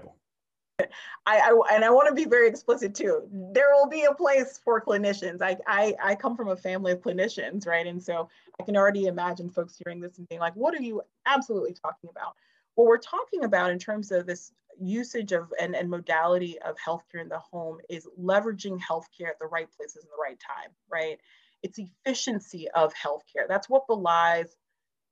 I, 1.27 1.39
I 1.39 1.75
and 1.75 1.83
I 1.83 1.89
want 1.89 2.07
to 2.07 2.13
be 2.13 2.23
very 2.23 2.47
explicit 2.47 2.95
too. 2.95 3.27
There 3.53 3.73
will 3.73 3.89
be 3.89 4.03
a 4.03 4.13
place 4.13 4.61
for 4.63 4.79
clinicians. 4.81 5.41
I, 5.41 5.57
I 5.67 5.93
I 6.01 6.15
come 6.15 6.37
from 6.37 6.47
a 6.47 6.55
family 6.55 6.93
of 6.93 7.01
clinicians, 7.01 7.67
right? 7.67 7.85
And 7.85 8.01
so 8.01 8.29
I 8.59 8.63
can 8.63 8.77
already 8.77 9.07
imagine 9.07 9.49
folks 9.49 9.77
hearing 9.83 9.99
this 9.99 10.17
and 10.17 10.27
being 10.29 10.39
like, 10.39 10.55
"What 10.55 10.73
are 10.73 10.81
you 10.81 11.01
absolutely 11.25 11.73
talking 11.73 12.09
about?" 12.09 12.35
What 12.75 12.87
we're 12.87 12.97
talking 12.97 13.43
about 13.43 13.71
in 13.71 13.79
terms 13.79 14.11
of 14.11 14.25
this 14.25 14.53
usage 14.79 15.33
of 15.33 15.51
and, 15.59 15.75
and 15.75 15.89
modality 15.89 16.59
of 16.59 16.77
healthcare 16.77 17.21
in 17.21 17.27
the 17.27 17.39
home 17.39 17.79
is 17.89 18.07
leveraging 18.17 18.79
healthcare 18.79 19.27
at 19.29 19.39
the 19.39 19.47
right 19.47 19.67
places 19.75 20.03
in 20.05 20.09
the 20.09 20.21
right 20.21 20.39
time, 20.39 20.71
right? 20.89 21.19
It's 21.61 21.77
efficiency 21.77 22.69
of 22.69 22.93
healthcare. 22.93 23.47
That's 23.49 23.67
what 23.67 23.87
belies 23.87 24.55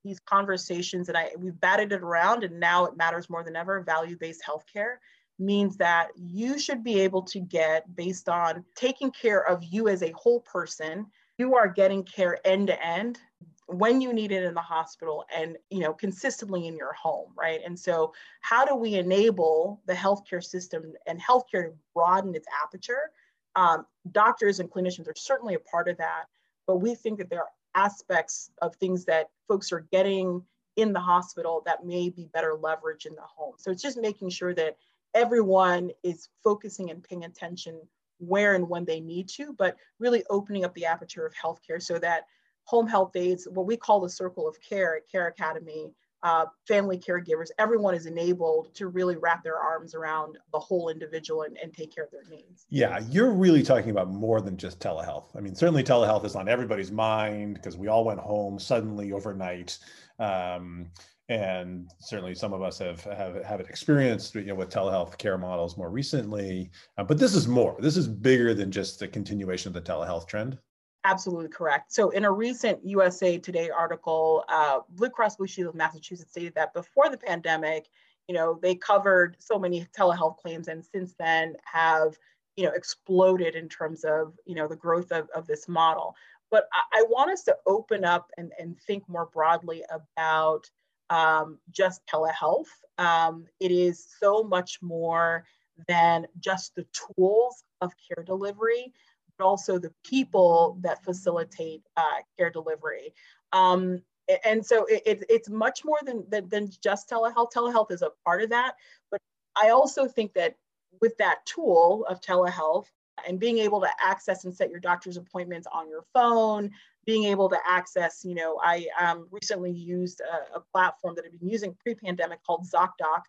these 0.06 0.20
conversations 0.20 1.10
and 1.10 1.18
I 1.18 1.32
we've 1.38 1.60
batted 1.60 1.92
it 1.92 2.04
around 2.04 2.44
and 2.44 2.60
now 2.60 2.86
it 2.86 2.96
matters 2.96 3.30
more 3.30 3.44
than 3.44 3.56
ever. 3.56 3.82
Value-based 3.82 4.44
healthcare 4.48 4.98
means 5.40 5.78
that 5.78 6.10
you 6.16 6.58
should 6.60 6.84
be 6.84 7.00
able 7.02 7.22
to 7.22 7.40
get 7.40 7.96
based 7.96 8.30
on 8.30 8.64
taking 8.76 9.12
care 9.12 9.48
of 9.48 9.64
you 9.64 9.88
as 9.88 10.02
a 10.02 10.12
whole 10.12 10.40
person. 10.42 11.06
You 11.38 11.56
are 11.56 11.68
getting 11.68 12.04
care 12.04 12.40
end 12.46 12.68
to 12.68 12.86
end 12.86 13.20
when 13.68 14.00
you 14.00 14.14
need 14.14 14.32
it 14.32 14.44
in 14.44 14.54
the 14.54 14.62
hospital 14.62 15.26
and 15.36 15.58
you 15.72 15.80
know 15.80 15.92
consistently 15.92 16.68
in 16.68 16.78
your 16.78 16.94
home 16.94 17.32
right? 17.36 17.62
And 17.66 17.78
so 17.78 18.14
how 18.42 18.64
do 18.64 18.76
we 18.76 18.96
enable 18.96 19.82
the 19.88 19.94
healthcare 19.94 20.44
system 20.44 20.94
and 21.08 21.20
healthcare 21.20 21.66
to 21.66 21.74
broaden 21.94 22.36
its 22.36 22.48
aperture? 22.64 23.12
Um, 23.56 23.86
doctors 24.12 24.60
and 24.60 24.70
clinicians 24.70 25.08
are 25.08 25.16
certainly 25.16 25.56
a 25.56 25.60
part 25.60 25.88
of 25.88 25.98
that 25.98 26.26
but 26.68 26.78
we 26.78 26.96
think 26.96 27.18
that 27.20 27.30
there 27.30 27.42
are 27.42 27.50
aspects 27.76 28.52
of 28.62 28.76
things 28.76 29.06
that 29.06 29.30
folks 29.48 29.72
are 29.72 29.86
getting 29.92 30.42
in 30.76 30.94
the 30.94 31.00
hospital 31.00 31.62
that 31.66 31.86
may 31.86 32.10
be 32.10 32.30
better 32.34 32.56
leveraged 32.62 33.06
in 33.06 33.16
the 33.16 33.22
home. 33.22 33.54
So 33.58 33.72
it's 33.72 33.82
just 33.82 33.98
making 33.98 34.30
sure 34.30 34.54
that 34.56 34.78
everyone 35.16 35.90
is 36.04 36.30
focusing 36.44 36.92
and 36.92 37.04
paying 37.04 37.26
attention 37.26 37.80
where 38.20 38.54
and 38.54 38.70
when 38.70 38.86
they 38.86 39.00
need 39.00 39.28
to 39.28 39.54
but 39.58 39.76
really 40.00 40.24
opening 40.30 40.64
up 40.64 40.74
the 40.76 40.86
aperture 40.86 41.26
of 41.26 41.34
healthcare 41.34 41.82
so 41.82 41.98
that 41.98 42.26
home 42.66 42.88
health 42.88 43.16
aides, 43.16 43.48
what 43.52 43.66
we 43.66 43.78
call 43.78 44.02
the 44.02 44.10
circle 44.10 44.48
of 44.48 44.58
care 44.60 44.98
at 44.98 45.10
Care 45.10 45.28
Academy, 45.28 45.92
uh, 46.24 46.46
family 46.68 46.98
caregivers, 46.98 47.50
everyone 47.60 47.94
is 47.94 48.08
enabled 48.08 48.74
to 48.74 48.88
really 48.88 49.16
wrap 49.16 49.44
their 49.44 49.58
arms 49.60 49.94
around 49.94 50.38
the 50.52 50.60
whole 50.60 50.90
individual 50.90 51.44
and, 51.44 51.56
and, 51.62 51.72
take 51.72 51.94
care 51.94 52.06
of 52.06 52.10
their 52.10 52.24
needs. 52.28 52.66
Yeah, 52.70 53.00
you're 53.12 53.30
really 53.30 53.62
talking 53.62 53.92
about 53.92 54.10
more 54.10 54.42
than 54.42 54.58
just 54.58 54.80
telehealth. 54.80 55.26
I 55.38 55.42
mean, 55.42 55.54
certainly 55.54 55.84
telehealth 55.84 56.26
is 56.26 56.36
on 56.36 56.50
everybody's 56.50 56.92
mind 56.92 57.54
because 57.54 57.78
we 57.78 57.90
all 57.90 58.04
went 58.04 58.20
home 58.20 58.58
suddenly 58.58 59.12
overnight. 59.12 59.78
Um, 60.18 60.88
and 61.30 61.90
certainly 62.00 62.36
some 62.36 62.54
of 62.54 62.62
us 62.62 62.78
have 62.80 63.04
have, 63.04 63.44
have 63.44 63.60
experienced 63.62 64.36
you 64.36 64.46
know, 64.46 64.56
with 64.56 64.70
telehealth 64.70 65.18
care 65.18 65.38
models 65.38 65.78
more 65.78 65.90
recently. 65.90 66.70
Uh, 66.98 67.04
but 67.04 67.18
this 67.18 67.34
is 67.34 67.48
more. 67.48 67.76
This 67.80 67.98
is 67.98 68.08
bigger 68.08 68.54
than 68.54 68.72
just 68.72 69.00
the 69.00 69.08
continuation 69.08 69.70
of 69.70 69.74
the 69.74 69.92
telehealth 69.92 70.28
trend. 70.28 70.58
Absolutely 71.04 71.50
correct. 71.50 71.94
So, 71.94 72.10
in 72.10 72.26
a 72.26 72.32
recent 72.32 72.84
USA 72.84 73.38
Today 73.38 73.70
article, 73.70 74.44
uh, 74.50 74.80
Blue 74.90 75.10
Cross 75.10 75.38
Blue 75.38 75.48
Shield 75.48 75.70
of 75.70 75.76
Massachusetts 75.76 76.32
stated 76.32 76.56
that 76.56 76.74
before 76.74 77.10
the 77.10 77.18
pandemic, 77.18 77.88
you 78.28 78.34
know, 78.34 78.60
they 78.62 78.76
covered 78.76 79.38
so 79.40 79.60
many 79.60 79.88
telehealth 79.98 80.38
claims, 80.38 80.68
and 80.68 80.84
since 80.84 81.14
then 81.20 81.56
have, 81.72 82.18
you 82.56 82.66
know, 82.66 82.72
exploded 82.72 83.56
in 83.56 83.70
terms 83.70 84.04
of, 84.04 84.34
you 84.46 84.56
know, 84.56 84.68
the 84.68 84.76
growth 84.76 85.12
of, 85.12 85.28
of 85.36 85.46
this 85.46 85.68
model. 85.68 86.16
But 86.50 86.68
I, 86.74 87.02
I 87.02 87.04
want 87.10 87.32
us 87.32 87.44
to 87.44 87.58
open 87.68 88.04
up 88.04 88.32
and, 88.38 88.52
and 88.58 88.76
think 88.88 89.08
more 89.08 89.30
broadly 89.32 89.84
about 89.92 90.68
um, 91.10 91.60
just 91.72 92.02
telehealth. 92.08 92.68
Um, 92.98 93.46
it 93.60 93.72
is 93.72 94.06
so 94.20 94.44
much 94.44 94.82
more 94.82 95.46
than 95.88 96.26
just 96.40 96.74
the 96.76 96.86
tools 96.94 97.64
of 97.82 97.94
care 98.08 98.24
delivery 98.24 98.94
but 99.38 99.46
also 99.46 99.78
the 99.78 99.94
people 100.04 100.78
that 100.82 101.04
facilitate 101.04 101.82
uh, 101.98 102.22
care 102.38 102.50
delivery. 102.50 103.14
Um, 103.54 104.02
and 104.44 104.66
so 104.66 104.86
it, 104.86 105.04
it, 105.06 105.26
it's 105.30 105.50
much 105.50 105.86
more 105.86 106.00
than, 106.04 106.24
than, 106.30 106.50
than 106.50 106.70
just 106.82 107.10
telehealth. 107.10 107.52
Telehealth 107.52 107.92
is 107.92 108.02
a 108.02 108.10
part 108.26 108.42
of 108.42 108.50
that, 108.50 108.76
but 109.12 109.22
I 109.62 109.70
also 109.70 110.08
think 110.08 110.34
that 110.34 110.56
with 111.02 111.16
that 111.18 111.46
tool 111.46 112.06
of 112.10 112.22
telehealth 112.22 112.88
and 113.28 113.40
being 113.40 113.58
able 113.60 113.82
to 113.82 113.90
access 114.02 114.46
and 114.46 114.54
set 114.54 114.70
your 114.70 114.80
doctor's 114.80 115.18
appointments 115.18 115.68
on 115.72 115.90
your 115.90 116.04
phone, 116.14 116.72
being 117.06 117.26
able 117.26 117.50
to 117.50 117.58
access, 117.68 118.24
you 118.26 118.36
know, 118.36 118.60
I 118.64 118.88
um, 119.00 119.28
recently 119.32 119.72
used 119.72 120.22
a, 120.22 120.58
a, 120.58 120.60
platform 120.60 121.16
that 121.16 121.26
I've 121.26 121.40
been 121.40 121.50
using 121.50 121.76
pre-pandemic 121.80 122.40
called 122.46 122.68
ZocDoc. 122.68 123.22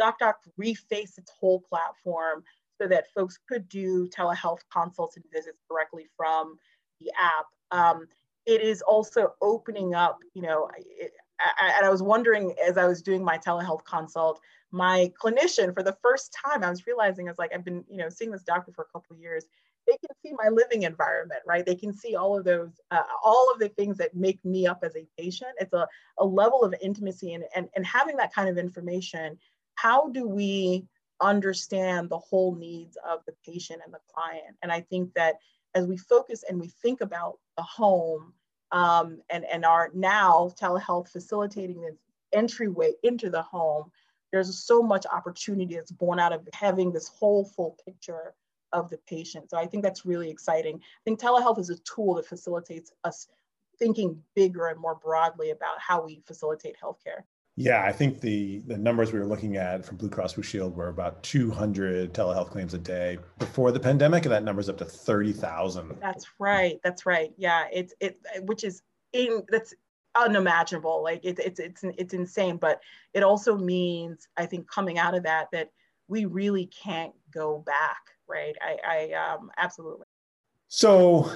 ZocDoc 0.00 0.34
refaced 0.60 1.18
its 1.18 1.32
whole 1.38 1.60
platform 1.60 2.44
so 2.80 2.86
that 2.88 3.12
folks 3.14 3.38
could 3.48 3.68
do 3.68 4.08
telehealth 4.08 4.60
consults 4.72 5.16
and 5.16 5.24
visits 5.32 5.58
directly 5.68 6.06
from 6.16 6.56
the 7.00 7.10
app. 7.18 7.46
Um, 7.70 8.06
it 8.44 8.60
is 8.60 8.82
also 8.82 9.34
opening 9.40 9.94
up, 9.94 10.18
you 10.34 10.42
know, 10.42 10.68
it, 10.76 11.12
And 11.60 11.84
I 11.86 11.90
was 11.90 12.02
wondering 12.02 12.54
as 12.64 12.78
I 12.78 12.86
was 12.86 13.02
doing 13.02 13.24
my 13.24 13.38
telehealth 13.38 13.84
consult, 13.84 14.40
my 14.70 15.12
clinician 15.22 15.74
for 15.74 15.82
the 15.82 15.96
first 16.02 16.34
time, 16.44 16.62
I 16.62 16.70
was 16.70 16.86
realizing 16.86 17.28
I 17.28 17.30
was 17.30 17.38
like, 17.38 17.52
I've 17.54 17.64
been, 17.64 17.84
you 17.90 17.98
know, 17.98 18.08
seeing 18.08 18.30
this 18.30 18.42
doctor 18.42 18.72
for 18.72 18.82
a 18.82 18.92
couple 18.92 19.14
of 19.14 19.20
years. 19.20 19.44
They 19.86 19.96
can 19.96 20.16
see 20.24 20.32
my 20.40 20.48
living 20.48 20.84
environment, 20.84 21.40
right? 21.44 21.66
They 21.66 21.74
can 21.74 21.92
see 21.92 22.14
all 22.14 22.38
of 22.38 22.44
those, 22.44 22.70
uh, 22.92 23.02
all 23.24 23.50
of 23.52 23.58
the 23.58 23.68
things 23.70 23.98
that 23.98 24.14
make 24.14 24.42
me 24.44 24.66
up 24.66 24.84
as 24.84 24.94
a 24.94 25.06
patient. 25.18 25.50
It's 25.58 25.72
a, 25.72 25.88
a 26.18 26.24
level 26.24 26.62
of 26.62 26.74
intimacy 26.80 27.34
and, 27.34 27.44
and, 27.56 27.68
and 27.74 27.84
having 27.84 28.16
that 28.18 28.32
kind 28.32 28.48
of 28.48 28.58
information. 28.58 29.36
How 29.74 30.08
do 30.10 30.28
we 30.28 30.86
understand 31.22 32.10
the 32.10 32.18
whole 32.18 32.54
needs 32.54 32.98
of 33.08 33.20
the 33.26 33.34
patient 33.46 33.80
and 33.84 33.94
the 33.94 34.00
client. 34.12 34.56
And 34.62 34.70
I 34.70 34.80
think 34.80 35.14
that 35.14 35.36
as 35.74 35.86
we 35.86 35.96
focus 35.96 36.44
and 36.46 36.60
we 36.60 36.68
think 36.82 37.00
about 37.00 37.38
the 37.56 37.62
home 37.62 38.34
um, 38.72 39.20
and, 39.30 39.44
and 39.44 39.64
are 39.64 39.90
now 39.94 40.52
telehealth 40.60 41.08
facilitating 41.08 41.80
this 41.82 41.94
entryway 42.32 42.92
into 43.02 43.30
the 43.30 43.42
home, 43.42 43.90
there's 44.32 44.58
so 44.58 44.82
much 44.82 45.04
opportunity 45.12 45.74
that's 45.74 45.92
born 45.92 46.18
out 46.18 46.32
of 46.32 46.48
having 46.54 46.90
this 46.90 47.08
whole 47.08 47.44
full 47.44 47.76
picture 47.84 48.34
of 48.72 48.88
the 48.88 48.96
patient. 49.06 49.50
So 49.50 49.58
I 49.58 49.66
think 49.66 49.82
that's 49.82 50.06
really 50.06 50.30
exciting. 50.30 50.76
I 50.76 51.00
think 51.04 51.20
telehealth 51.20 51.58
is 51.58 51.68
a 51.68 51.76
tool 51.78 52.14
that 52.14 52.26
facilitates 52.26 52.90
us 53.04 53.28
thinking 53.78 54.22
bigger 54.34 54.68
and 54.68 54.80
more 54.80 54.94
broadly 54.94 55.50
about 55.50 55.78
how 55.78 56.04
we 56.04 56.22
facilitate 56.26 56.76
healthcare. 56.82 57.24
Yeah, 57.56 57.84
I 57.84 57.92
think 57.92 58.20
the 58.20 58.60
the 58.66 58.78
numbers 58.78 59.12
we 59.12 59.18
were 59.18 59.26
looking 59.26 59.56
at 59.56 59.84
from 59.84 59.98
Blue 59.98 60.08
Cross 60.08 60.34
Blue 60.34 60.42
Shield 60.42 60.74
were 60.74 60.88
about 60.88 61.22
200 61.22 62.14
telehealth 62.14 62.50
claims 62.50 62.72
a 62.72 62.78
day 62.78 63.18
before 63.38 63.72
the 63.72 63.80
pandemic, 63.80 64.24
and 64.24 64.32
that 64.32 64.42
number's 64.42 64.70
up 64.70 64.78
to 64.78 64.86
30,000. 64.86 65.98
That's 66.00 66.26
right. 66.38 66.80
That's 66.82 67.04
right. 67.04 67.32
Yeah, 67.36 67.66
it's 67.70 67.92
it 68.00 68.18
which 68.40 68.64
is 68.64 68.82
in 69.12 69.42
that's 69.50 69.74
unimaginable. 70.14 71.02
Like 71.02 71.20
it's 71.24 71.40
it's 71.40 71.60
it's 71.60 71.84
it's 71.84 72.14
insane, 72.14 72.56
but 72.56 72.80
it 73.12 73.22
also 73.22 73.56
means 73.56 74.28
I 74.38 74.46
think 74.46 74.70
coming 74.70 74.98
out 74.98 75.14
of 75.14 75.22
that 75.24 75.48
that 75.52 75.70
we 76.08 76.24
really 76.24 76.66
can't 76.66 77.12
go 77.30 77.58
back, 77.66 78.00
right? 78.26 78.56
I 78.62 79.10
I 79.12 79.34
um 79.34 79.50
absolutely. 79.58 80.06
So 80.68 81.30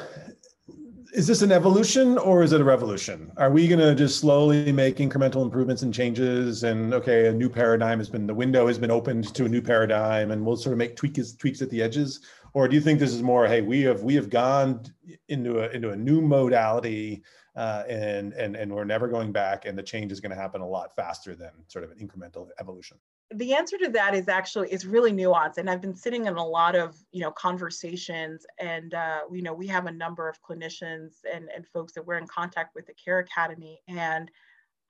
is 1.12 1.26
this 1.26 1.42
an 1.42 1.52
evolution 1.52 2.18
or 2.18 2.42
is 2.42 2.52
it 2.52 2.60
a 2.60 2.64
revolution? 2.64 3.30
Are 3.36 3.50
we 3.50 3.68
going 3.68 3.80
to 3.80 3.94
just 3.94 4.20
slowly 4.20 4.72
make 4.72 4.96
incremental 4.96 5.42
improvements 5.42 5.82
and 5.82 5.92
changes? 5.92 6.64
And 6.64 6.92
okay, 6.94 7.28
a 7.28 7.32
new 7.32 7.48
paradigm 7.48 7.98
has 7.98 8.08
been 8.08 8.26
the 8.26 8.34
window 8.34 8.66
has 8.66 8.78
been 8.78 8.90
opened 8.90 9.34
to 9.34 9.44
a 9.44 9.48
new 9.48 9.62
paradigm, 9.62 10.30
and 10.30 10.44
we'll 10.44 10.56
sort 10.56 10.72
of 10.72 10.78
make 10.78 10.96
tweaks 10.96 11.32
tweaks 11.32 11.62
at 11.62 11.70
the 11.70 11.82
edges. 11.82 12.20
Or 12.54 12.68
do 12.68 12.74
you 12.74 12.80
think 12.80 12.98
this 12.98 13.12
is 13.12 13.22
more, 13.22 13.46
hey, 13.46 13.60
we 13.60 13.82
have 13.82 14.02
we 14.02 14.14
have 14.14 14.30
gone 14.30 14.82
into 15.28 15.60
a 15.60 15.68
into 15.70 15.90
a 15.90 15.96
new 15.96 16.20
modality, 16.20 17.22
uh, 17.54 17.84
and 17.88 18.32
and 18.32 18.56
and 18.56 18.72
we're 18.72 18.84
never 18.84 19.08
going 19.08 19.32
back, 19.32 19.66
and 19.66 19.76
the 19.76 19.82
change 19.82 20.12
is 20.12 20.20
going 20.20 20.30
to 20.30 20.40
happen 20.40 20.60
a 20.60 20.68
lot 20.68 20.94
faster 20.96 21.34
than 21.34 21.50
sort 21.68 21.84
of 21.84 21.90
an 21.90 21.98
incremental 21.98 22.48
evolution? 22.60 22.98
The 23.34 23.54
answer 23.54 23.76
to 23.76 23.88
that 23.88 24.14
is 24.14 24.28
actually 24.28 24.72
is 24.72 24.86
really 24.86 25.12
nuanced 25.12 25.58
and 25.58 25.68
i've 25.68 25.80
been 25.80 25.96
sitting 25.96 26.26
in 26.26 26.36
a 26.36 26.46
lot 26.46 26.76
of 26.76 26.96
you 27.10 27.20
know 27.20 27.30
conversations 27.32 28.46
and 28.60 28.94
uh, 28.94 29.20
you 29.32 29.42
know 29.42 29.52
we 29.52 29.66
have 29.66 29.86
a 29.86 29.92
number 29.92 30.28
of 30.28 30.40
clinicians 30.42 31.16
and, 31.32 31.48
and 31.54 31.66
folks 31.66 31.92
that 31.92 32.06
we're 32.06 32.18
in 32.18 32.26
contact 32.26 32.74
with 32.74 32.86
the 32.86 32.94
care 32.94 33.18
academy 33.18 33.80
and 33.88 34.30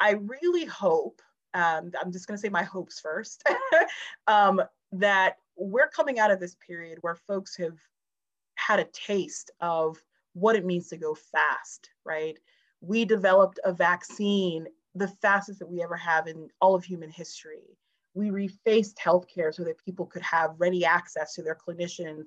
i 0.01 0.13
really 0.13 0.65
hope 0.65 1.23
um, 1.55 1.91
i'm 2.03 2.13
just 2.13 2.27
going 2.27 2.37
to 2.37 2.41
say 2.41 2.51
my 2.51 2.63
hopes 2.63 3.01
first 3.01 3.43
um, 4.27 4.61
that 4.93 5.37
we're 5.57 5.89
coming 5.89 6.19
out 6.19 6.31
of 6.31 6.39
this 6.39 6.57
period 6.67 6.99
where 7.01 7.15
folks 7.15 7.57
have 7.57 7.79
had 8.57 8.81
a 8.81 8.87
taste 8.93 9.51
of 9.61 9.97
what 10.35 10.57
it 10.57 10.67
means 10.67 10.89
to 10.89 10.99
go 10.99 11.15
fast 11.15 11.91
right? 12.05 12.39
We 12.81 13.05
developed 13.05 13.59
a 13.65 13.73
vaccine 13.73 14.67
the 14.95 15.09
fastest 15.09 15.59
that 15.59 15.67
we 15.67 15.83
ever 15.83 15.97
have 15.97 16.27
in 16.27 16.49
all 16.61 16.75
of 16.75 16.85
human 16.85 17.11
history 17.11 17.77
we 18.17 18.31
refaced 18.31 18.95
healthcare 18.97 19.55
so 19.55 19.65
that 19.65 19.79
people 19.85 20.07
could 20.07 20.23
have 20.23 20.55
ready 20.59 20.85
access 20.85 21.35
to 21.35 21.43
their 21.43 21.57
clinicians 21.57 22.25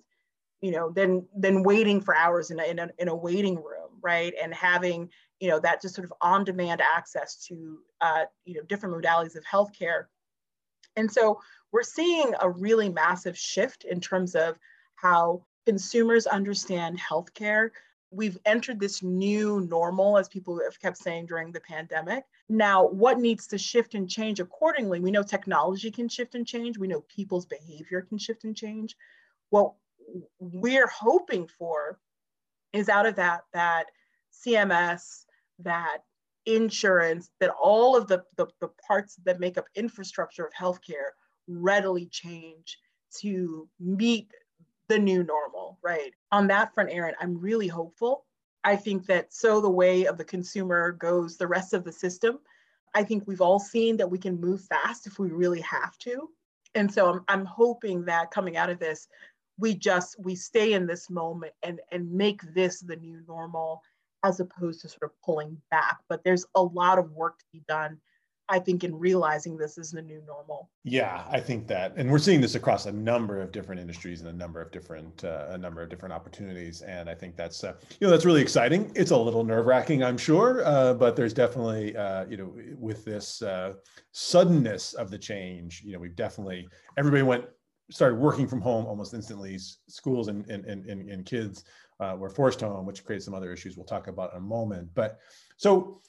you 0.61 0.71
know 0.71 0.91
than 0.91 1.25
than 1.37 1.63
waiting 1.63 2.01
for 2.01 2.15
hours 2.15 2.51
in 2.51 2.59
a, 2.59 2.63
in 2.63 2.79
a, 2.79 2.89
in 2.99 3.07
a 3.09 3.15
waiting 3.15 3.55
room 3.55 3.89
right 4.01 4.33
and 4.41 4.53
having 4.53 5.09
you 5.39 5.49
know 5.49 5.59
that 5.59 5.81
just 5.81 5.95
sort 5.95 6.05
of 6.05 6.13
on 6.21 6.43
demand 6.43 6.81
access 6.81 7.45
to 7.47 7.79
uh, 8.01 8.25
you 8.45 8.55
know 8.55 8.63
different 8.67 8.95
modalities 8.95 9.35
of 9.35 9.43
healthcare 9.45 10.05
And 10.95 11.11
so 11.11 11.39
we're 11.71 11.83
seeing 11.83 12.33
a 12.41 12.49
really 12.49 12.89
massive 12.89 13.37
shift 13.37 13.85
in 13.85 14.01
terms 14.01 14.35
of 14.35 14.57
how 14.95 15.45
consumers 15.65 16.27
understand 16.27 16.99
healthcare. 16.99 17.69
We've 18.11 18.37
entered 18.45 18.79
this 18.79 19.03
new 19.03 19.61
normal, 19.61 20.17
as 20.17 20.27
people 20.27 20.59
have 20.63 20.79
kept 20.79 20.97
saying 20.97 21.27
during 21.27 21.51
the 21.51 21.59
pandemic. 21.59 22.23
Now, 22.47 22.87
what 22.87 23.19
needs 23.19 23.45
to 23.47 23.57
shift 23.57 23.93
and 23.93 24.09
change 24.09 24.39
accordingly? 24.39 24.99
We 24.99 25.11
know 25.11 25.23
technology 25.23 25.91
can 25.91 26.09
shift 26.09 26.33
and 26.35 26.45
change. 26.45 26.77
We 26.77 26.87
know 26.87 27.01
people's 27.01 27.45
behavior 27.45 28.01
can 28.01 28.17
shift 28.17 28.45
and 28.45 28.55
change. 28.55 28.95
What 29.51 29.73
we're 30.39 30.87
hoping 30.87 31.47
for 31.47 31.99
is 32.73 32.89
out 32.89 33.05
of 33.05 33.15
that 33.15 33.41
that 33.53 33.87
CMS, 34.33 35.25
that 35.59 35.99
insurance, 36.45 37.29
that 37.39 37.51
all 37.51 37.95
of 37.95 38.07
the, 38.07 38.23
the, 38.37 38.47
the 38.59 38.69
parts 38.87 39.17
that 39.25 39.39
make 39.39 39.57
up 39.57 39.65
infrastructure 39.75 40.45
of 40.45 40.53
healthcare 40.53 41.11
readily 41.47 42.07
change 42.07 42.77
to 43.19 43.67
meet 43.79 44.31
the 44.89 44.99
new 44.99 45.23
normal, 45.23 45.79
right? 45.81 46.13
On 46.31 46.47
that 46.47 46.73
front, 46.73 46.89
Aaron, 46.91 47.15
I'm 47.21 47.39
really 47.39 47.67
hopeful. 47.67 48.25
I 48.63 48.75
think 48.75 49.05
that 49.05 49.33
so 49.33 49.61
the 49.61 49.69
way 49.69 50.05
of 50.05 50.17
the 50.17 50.25
consumer 50.25 50.91
goes 50.91 51.37
the 51.37 51.47
rest 51.47 51.73
of 51.73 51.85
the 51.85 51.91
system. 51.93 52.39
I 52.93 53.03
think 53.03 53.23
we've 53.25 53.41
all 53.41 53.59
seen 53.59 53.95
that 53.97 54.11
we 54.11 54.17
can 54.17 54.41
move 54.41 54.61
fast 54.65 55.07
if 55.07 55.17
we 55.17 55.29
really 55.29 55.61
have 55.61 55.97
to. 55.99 56.29
And 56.75 56.91
so 56.93 57.09
I'm, 57.09 57.23
I'm 57.27 57.45
hoping 57.45 58.05
that 58.05 58.31
coming 58.31 58.57
out 58.57 58.69
of 58.69 58.79
this, 58.79 59.07
we 59.59 59.75
just 59.75 60.15
we 60.19 60.35
stay 60.35 60.73
in 60.73 60.87
this 60.87 61.09
moment 61.09 61.53
and 61.63 61.79
and 61.91 62.11
make 62.11 62.41
this 62.53 62.79
the 62.79 62.95
new 62.95 63.21
normal 63.27 63.81
as 64.23 64.39
opposed 64.39 64.81
to 64.81 64.89
sort 64.89 65.03
of 65.03 65.11
pulling 65.23 65.57
back 65.69 65.99
but 66.09 66.23
there's 66.23 66.45
a 66.55 66.61
lot 66.61 66.97
of 66.97 67.11
work 67.11 67.37
to 67.37 67.45
be 67.53 67.61
done 67.67 67.97
i 68.49 68.59
think 68.59 68.83
in 68.83 68.97
realizing 68.97 69.57
this 69.57 69.77
is 69.77 69.91
the 69.91 70.01
new 70.01 70.21
normal 70.25 70.69
yeah 70.83 71.23
i 71.29 71.39
think 71.39 71.67
that 71.67 71.93
and 71.95 72.09
we're 72.09 72.17
seeing 72.17 72.41
this 72.41 72.55
across 72.55 72.85
a 72.85 72.91
number 72.91 73.41
of 73.41 73.51
different 73.51 73.79
industries 73.79 74.21
and 74.21 74.29
a 74.29 74.33
number 74.33 74.61
of 74.61 74.71
different 74.71 75.23
uh, 75.23 75.47
a 75.49 75.57
number 75.57 75.81
of 75.81 75.89
different 75.89 76.13
opportunities 76.13 76.81
and 76.81 77.09
i 77.09 77.15
think 77.15 77.35
that's 77.35 77.63
uh, 77.63 77.73
you 77.99 78.07
know 78.07 78.11
that's 78.11 78.25
really 78.25 78.41
exciting 78.41 78.91
it's 78.95 79.11
a 79.11 79.17
little 79.17 79.43
nerve 79.43 79.65
wracking 79.65 80.03
i'm 80.03 80.17
sure 80.17 80.65
uh, 80.65 80.93
but 80.93 81.15
there's 81.15 81.33
definitely 81.33 81.95
uh, 81.95 82.25
you 82.25 82.37
know 82.37 82.53
with 82.77 83.05
this 83.05 83.41
uh, 83.41 83.73
suddenness 84.11 84.93
of 84.93 85.09
the 85.09 85.17
change 85.17 85.81
you 85.85 85.93
know 85.93 85.99
we've 85.99 86.15
definitely 86.15 86.67
everybody 86.97 87.23
went 87.23 87.45
started 87.91 88.19
working 88.19 88.47
from 88.47 88.61
home 88.61 88.85
almost 88.85 89.13
instantly. 89.13 89.57
Schools 89.57 90.27
and, 90.27 90.47
and, 90.49 90.65
and, 90.65 90.85
and 91.09 91.25
kids 91.25 91.65
uh, 91.99 92.15
were 92.17 92.29
forced 92.29 92.61
home, 92.61 92.85
which 92.85 93.03
creates 93.03 93.25
some 93.25 93.33
other 93.33 93.51
issues 93.51 93.75
we'll 93.75 93.85
talk 93.85 94.07
about 94.07 94.31
in 94.33 94.37
a 94.37 94.41
moment. 94.41 94.89
But 94.93 95.19
so, 95.57 96.01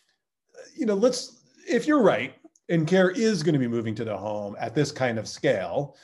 you 0.76 0.86
know, 0.86 0.94
let's, 0.94 1.39
if 1.68 1.86
you're 1.86 2.02
right, 2.02 2.34
and 2.68 2.86
care 2.86 3.10
is 3.10 3.42
going 3.42 3.54
to 3.54 3.58
be 3.58 3.68
moving 3.68 3.94
to 3.96 4.04
the 4.04 4.16
home 4.16 4.56
at 4.60 4.74
this 4.74 4.92
kind 4.92 5.18
of 5.18 5.28
scale, 5.28 5.96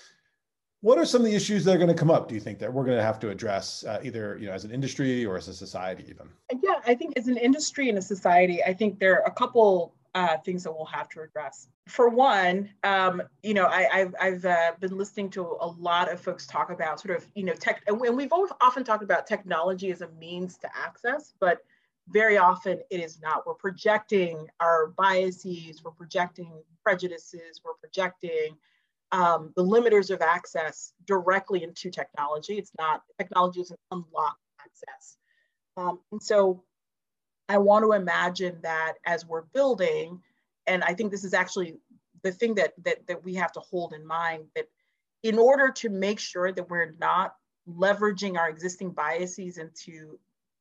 what 0.81 0.99
are 0.99 1.05
some 1.05 1.21
of 1.21 1.27
the 1.27 1.35
issues 1.35 1.65
that 1.65 1.75
are 1.75 1.79
going 1.79 1.89
to 1.89 1.95
come 1.95 2.11
up 2.11 2.29
do 2.29 2.35
you 2.35 2.41
think 2.41 2.59
that 2.59 2.73
we're 2.73 2.85
going 2.85 2.97
to 2.97 3.03
have 3.03 3.19
to 3.19 3.31
address 3.31 3.85
uh, 3.85 3.99
either 4.05 4.37
you 4.39 4.47
know 4.47 4.53
as 4.53 4.65
an 4.65 4.71
industry 4.71 5.25
or 5.25 5.37
as 5.37 5.49
a 5.49 5.55
society 5.55 6.05
even 6.09 6.29
yeah 6.63 6.81
i 6.87 6.95
think 6.95 7.17
as 7.17 7.27
an 7.29 7.37
industry 7.37 7.89
and 7.89 7.99
a 7.99 8.03
society 8.03 8.63
i 8.63 8.73
think 8.73 8.99
there 9.01 9.15
are 9.15 9.27
a 9.27 9.33
couple 9.33 9.97
uh, 10.17 10.39
things 10.39 10.65
that 10.65 10.73
we'll 10.73 10.87
have 10.87 11.11
to 11.11 11.21
address. 11.21 11.69
For 11.89 12.09
one, 12.09 12.71
um, 12.85 13.21
you 13.43 13.53
know, 13.53 13.67
I, 13.67 13.83
have 13.93 14.15
I've 14.19 14.45
uh, 14.47 14.73
been 14.81 14.97
listening 14.97 15.29
to 15.33 15.43
a 15.61 15.67
lot 15.67 16.11
of 16.11 16.19
folks 16.19 16.47
talk 16.47 16.71
about 16.71 17.01
sort 17.01 17.19
of, 17.19 17.27
you 17.35 17.45
know, 17.45 17.53
tech, 17.53 17.83
and 17.87 18.01
we've 18.01 18.33
often 18.63 18.83
talked 18.83 19.03
about 19.03 19.27
technology 19.27 19.91
as 19.91 20.01
a 20.01 20.09
means 20.19 20.57
to 20.59 20.71
access, 20.75 21.35
but 21.39 21.59
very 22.09 22.39
often 22.39 22.81
it 22.91 23.01
is 23.01 23.21
not. 23.21 23.47
We're 23.47 23.55
projecting 23.55 24.47
our 24.61 24.89
biases, 24.89 25.83
we're 25.83 25.91
projecting 25.93 26.53
prejudices, 26.83 27.61
we're 27.65 27.75
projecting 27.75 28.57
um, 29.13 29.53
the 29.57 29.65
limiters 29.65 30.11
of 30.11 30.21
access 30.21 30.93
directly 31.07 31.63
into 31.63 31.91
technology. 31.91 32.59
It's 32.59 32.73
not, 32.79 33.03
technology 33.19 33.61
doesn't 33.61 33.81
unlock 33.91 34.37
access. 34.61 35.17
Um, 35.77 36.01
and 36.13 36.23
so 36.23 36.65
I 37.49 37.59
want 37.59 37.85
to 37.85 37.93
imagine 37.93 38.59
that 38.63 38.95
as 39.05 39.27
we're 39.27 39.45
building, 39.53 40.21
and 40.67 40.83
I 40.83 40.95
think 40.95 41.11
this 41.11 41.25
is 41.25 41.35
actually 41.35 41.77
the 42.23 42.33
thing 42.33 42.55
that, 42.57 42.73
that, 42.85 43.07
that 43.07 43.25
we 43.25 43.35
have 43.35 43.53
to 43.53 43.61
hold 43.61 43.93
in 43.93 44.07
mind 44.07 44.45
that 44.54 44.67
in 45.23 45.39
order 45.39 45.71
to 45.71 45.89
make 45.89 46.19
sure 46.19 46.52
that 46.52 46.69
we're 46.69 46.95
not 46.99 47.35
leveraging 47.69 48.39
our 48.39 48.49
existing 48.49 48.91
biases 48.91 49.59
into 49.59 50.19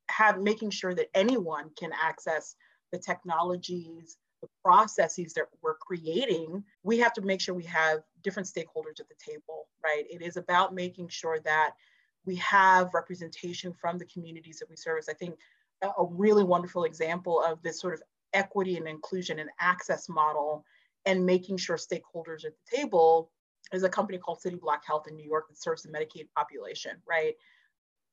have 0.09 0.39
making 0.39 0.71
sure 0.71 0.93
that 0.93 1.09
anyone 1.13 1.69
can 1.77 1.91
access 1.93 2.55
the 2.91 2.99
technologies, 2.99 4.17
the 4.41 4.47
processes 4.63 5.33
that 5.33 5.45
we're 5.61 5.75
creating, 5.75 6.63
we 6.83 6.97
have 6.99 7.13
to 7.13 7.21
make 7.21 7.41
sure 7.41 7.55
we 7.55 7.63
have 7.63 7.99
different 8.23 8.47
stakeholders 8.47 8.99
at 8.99 9.09
the 9.09 9.15
table, 9.25 9.67
right? 9.83 10.05
It 10.09 10.21
is 10.21 10.37
about 10.37 10.73
making 10.73 11.09
sure 11.09 11.39
that 11.45 11.71
we 12.25 12.35
have 12.37 12.93
representation 12.93 13.73
from 13.73 13.97
the 13.97 14.05
communities 14.05 14.59
that 14.59 14.69
we 14.69 14.75
service. 14.75 15.07
I 15.09 15.13
think 15.13 15.35
a 15.81 16.05
really 16.09 16.43
wonderful 16.43 16.85
example 16.85 17.41
of 17.41 17.61
this 17.61 17.79
sort 17.79 17.93
of 17.93 18.01
equity 18.33 18.77
and 18.77 18.87
inclusion 18.87 19.39
and 19.39 19.49
access 19.59 20.09
model 20.09 20.65
and 21.05 21.25
making 21.25 21.57
sure 21.57 21.77
stakeholders 21.77 22.45
at 22.45 22.53
the 22.53 22.77
table 22.77 23.31
is 23.71 23.83
a 23.83 23.89
company 23.89 24.17
called 24.17 24.39
Cityblock 24.45 24.79
Health 24.85 25.07
in 25.07 25.15
New 25.15 25.25
York 25.25 25.47
that 25.49 25.61
serves 25.61 25.83
the 25.83 25.89
Medicaid 25.89 26.27
population, 26.35 26.93
right? 27.07 27.35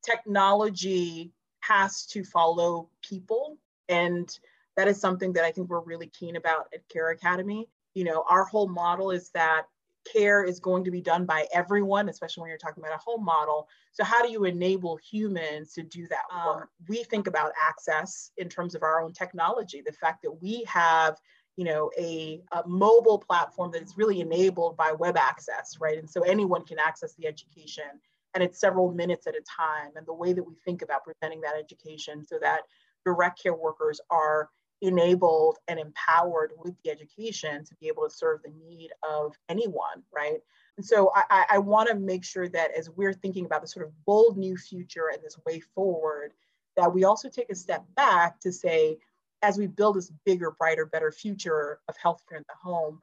Technology 0.03 1.31
has 1.67 2.05
to 2.07 2.23
follow 2.23 2.89
people. 3.01 3.57
And 3.89 4.29
that 4.75 4.87
is 4.87 4.99
something 4.99 5.33
that 5.33 5.43
I 5.43 5.51
think 5.51 5.69
we're 5.69 5.81
really 5.81 6.07
keen 6.07 6.35
about 6.35 6.67
at 6.73 6.87
Care 6.89 7.11
Academy. 7.11 7.67
You 7.93 8.05
know, 8.05 8.23
our 8.29 8.43
whole 8.43 8.67
model 8.67 9.11
is 9.11 9.29
that 9.31 9.63
care 10.11 10.43
is 10.43 10.59
going 10.59 10.83
to 10.83 10.91
be 10.91 10.99
done 10.99 11.25
by 11.25 11.47
everyone, 11.53 12.09
especially 12.09 12.41
when 12.41 12.49
you're 12.49 12.57
talking 12.57 12.83
about 12.83 12.95
a 12.95 13.01
home 13.01 13.23
model. 13.23 13.67
So, 13.93 14.03
how 14.03 14.21
do 14.21 14.31
you 14.31 14.43
enable 14.45 14.97
humans 14.97 15.73
to 15.73 15.83
do 15.83 16.07
that 16.07 16.23
um, 16.33 16.63
we 16.89 17.03
think 17.03 17.27
about 17.27 17.51
access 17.61 18.31
in 18.37 18.49
terms 18.49 18.75
of 18.75 18.83
our 18.83 19.01
own 19.01 19.13
technology, 19.13 19.81
the 19.85 19.93
fact 19.93 20.23
that 20.23 20.41
we 20.41 20.63
have 20.67 21.17
you 21.55 21.65
know 21.65 21.91
a, 21.97 22.41
a, 22.51 22.67
mobile 22.67 23.19
platform 23.19 23.71
that 23.71 23.83
is 23.83 23.95
really 23.95 24.21
enabled 24.21 24.75
by 24.75 24.91
web 24.91 25.15
access 25.17 25.77
right 25.79 25.99
and 25.99 26.09
so 26.09 26.23
anyone 26.23 26.65
can 26.65 26.79
access 26.79 27.13
the 27.13 27.27
education 27.27 27.83
and 28.33 28.43
it's 28.43 28.59
several 28.59 28.91
minutes 28.91 29.27
at 29.27 29.35
a 29.35 29.41
time 29.41 29.91
and 29.95 30.05
the 30.05 30.13
way 30.13 30.33
that 30.33 30.43
we 30.43 30.55
think 30.65 30.81
about 30.81 31.03
presenting 31.03 31.41
that 31.41 31.55
education 31.55 32.25
so 32.25 32.37
that 32.41 32.61
direct 33.05 33.41
care 33.41 33.53
workers 33.53 33.99
are 34.09 34.49
enabled 34.81 35.57
and 35.67 35.79
empowered 35.79 36.51
with 36.57 36.73
the 36.83 36.91
education 36.91 37.63
to 37.63 37.75
be 37.79 37.87
able 37.87 38.03
to 38.03 38.13
serve 38.13 38.41
the 38.43 38.51
need 38.67 38.89
of 39.07 39.33
anyone, 39.47 40.03
right? 40.13 40.39
And 40.77 40.85
so 40.85 41.11
I, 41.15 41.45
I 41.51 41.57
want 41.59 41.87
to 41.89 41.95
make 41.95 42.25
sure 42.25 42.49
that 42.49 42.71
as 42.77 42.89
we're 42.89 43.13
thinking 43.13 43.45
about 43.45 43.61
the 43.61 43.67
sort 43.67 43.85
of 43.85 43.93
bold 44.05 44.37
new 44.37 44.57
future 44.57 45.09
and 45.13 45.23
this 45.23 45.37
way 45.45 45.61
forward, 45.73 46.33
that 46.75 46.93
we 46.93 47.05
also 47.05 47.29
take 47.29 47.49
a 47.49 47.55
step 47.55 47.85
back 47.95 48.39
to 48.41 48.51
say, 48.51 48.97
as 49.41 49.57
we 49.57 49.67
build 49.67 49.95
this 49.95 50.11
bigger, 50.25 50.51
brighter, 50.51 50.85
better 50.85 51.11
future 51.11 51.79
of 51.87 51.95
healthcare 51.97 52.37
in 52.37 52.43
the 52.49 52.55
home, 52.61 52.99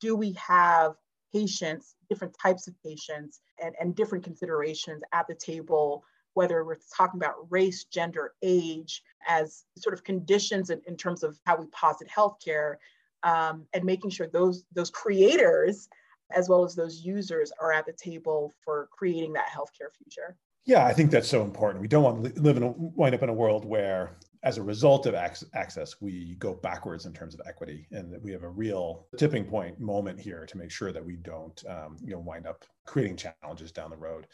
do 0.00 0.14
we 0.14 0.32
have 0.32 0.94
patients, 1.34 1.96
different 2.08 2.34
types 2.40 2.68
of 2.68 2.74
patients, 2.82 3.40
and, 3.62 3.74
and 3.80 3.96
different 3.96 4.24
considerations 4.24 5.02
at 5.12 5.26
the 5.26 5.34
table 5.34 6.04
whether 6.34 6.64
we're 6.64 6.78
talking 6.96 7.20
about 7.20 7.34
race, 7.48 7.84
gender, 7.84 8.32
age, 8.42 9.02
as 9.26 9.64
sort 9.78 9.94
of 9.94 10.04
conditions 10.04 10.70
in, 10.70 10.80
in 10.86 10.96
terms 10.96 11.22
of 11.22 11.38
how 11.46 11.56
we 11.56 11.66
posit 11.66 12.08
healthcare, 12.08 12.76
um, 13.22 13.64
and 13.72 13.84
making 13.84 14.10
sure 14.10 14.26
those 14.26 14.64
those 14.74 14.90
creators 14.90 15.88
as 16.30 16.48
well 16.48 16.64
as 16.64 16.74
those 16.74 17.00
users 17.00 17.52
are 17.60 17.72
at 17.72 17.86
the 17.86 17.92
table 17.92 18.52
for 18.64 18.88
creating 18.90 19.32
that 19.32 19.46
healthcare 19.46 19.92
future. 19.96 20.36
Yeah, 20.64 20.84
I 20.84 20.92
think 20.92 21.10
that's 21.10 21.28
so 21.28 21.42
important. 21.42 21.82
We 21.82 21.88
don't 21.88 22.02
want 22.02 22.34
to 22.34 22.40
live 22.40 22.56
in 22.56 22.62
a, 22.62 22.70
wind 22.70 23.14
up 23.14 23.22
in 23.22 23.28
a 23.28 23.34
world 23.34 23.64
where, 23.64 24.16
as 24.44 24.58
a 24.58 24.62
result 24.62 25.06
of 25.06 25.14
access, 25.14 25.96
we 26.02 26.36
go 26.38 26.54
backwards 26.54 27.06
in 27.06 27.14
terms 27.14 27.34
of 27.34 27.40
equity, 27.46 27.88
and 27.90 28.12
that 28.12 28.22
we 28.22 28.30
have 28.30 28.42
a 28.42 28.48
real 28.48 29.06
tipping 29.16 29.44
point 29.44 29.80
moment 29.80 30.20
here 30.20 30.44
to 30.44 30.58
make 30.58 30.70
sure 30.70 30.92
that 30.92 31.04
we 31.04 31.16
don't, 31.16 31.64
um, 31.66 31.96
you 32.04 32.12
know, 32.12 32.20
wind 32.20 32.46
up 32.46 32.64
creating 32.84 33.16
challenges 33.16 33.72
down 33.72 33.90
the 33.90 33.96
road. 33.96 34.26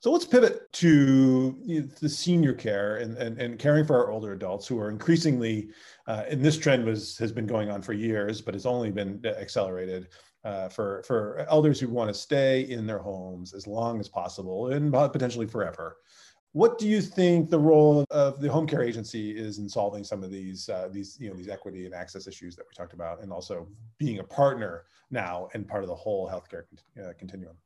So 0.00 0.12
let's 0.12 0.26
pivot 0.26 0.70
to 0.74 1.88
the 1.98 2.08
senior 2.10 2.52
care 2.52 2.96
and, 2.96 3.16
and, 3.16 3.40
and 3.40 3.58
caring 3.58 3.86
for 3.86 3.96
our 3.96 4.10
older 4.10 4.34
adults 4.34 4.66
who 4.66 4.78
are 4.78 4.90
increasingly, 4.90 5.70
uh, 6.06 6.24
and 6.28 6.44
this 6.44 6.58
trend 6.58 6.84
was 6.84 7.16
has 7.16 7.32
been 7.32 7.46
going 7.46 7.70
on 7.70 7.80
for 7.80 7.94
years, 7.94 8.42
but 8.42 8.54
it's 8.54 8.66
only 8.66 8.90
been 8.90 9.24
accelerated 9.24 10.08
uh, 10.44 10.68
for 10.68 11.02
for 11.06 11.46
elders 11.48 11.80
who 11.80 11.88
want 11.88 12.08
to 12.08 12.14
stay 12.14 12.68
in 12.68 12.86
their 12.86 12.98
homes 12.98 13.54
as 13.54 13.66
long 13.66 13.98
as 13.98 14.10
possible 14.10 14.72
and 14.72 14.92
potentially 14.92 15.46
forever. 15.46 15.96
What 16.54 16.78
do 16.78 16.86
you 16.86 17.02
think 17.02 17.50
the 17.50 17.58
role 17.58 18.04
of 18.12 18.40
the 18.40 18.48
home 18.48 18.64
care 18.64 18.84
agency 18.84 19.36
is 19.36 19.58
in 19.58 19.68
solving 19.68 20.04
some 20.04 20.22
of 20.22 20.30
these 20.30 20.68
uh, 20.68 20.88
these 20.88 21.18
you 21.20 21.28
know 21.28 21.34
these 21.34 21.48
equity 21.48 21.84
and 21.84 21.92
access 21.92 22.28
issues 22.28 22.54
that 22.54 22.64
we 22.68 22.72
talked 22.76 22.92
about, 22.92 23.20
and 23.22 23.32
also 23.32 23.66
being 23.98 24.20
a 24.20 24.24
partner 24.24 24.84
now 25.10 25.48
and 25.54 25.66
part 25.66 25.82
of 25.82 25.88
the 25.88 25.94
whole 25.94 26.28
healthcare 26.28 26.62
uh, 27.02 27.12
continuum? 27.18 27.56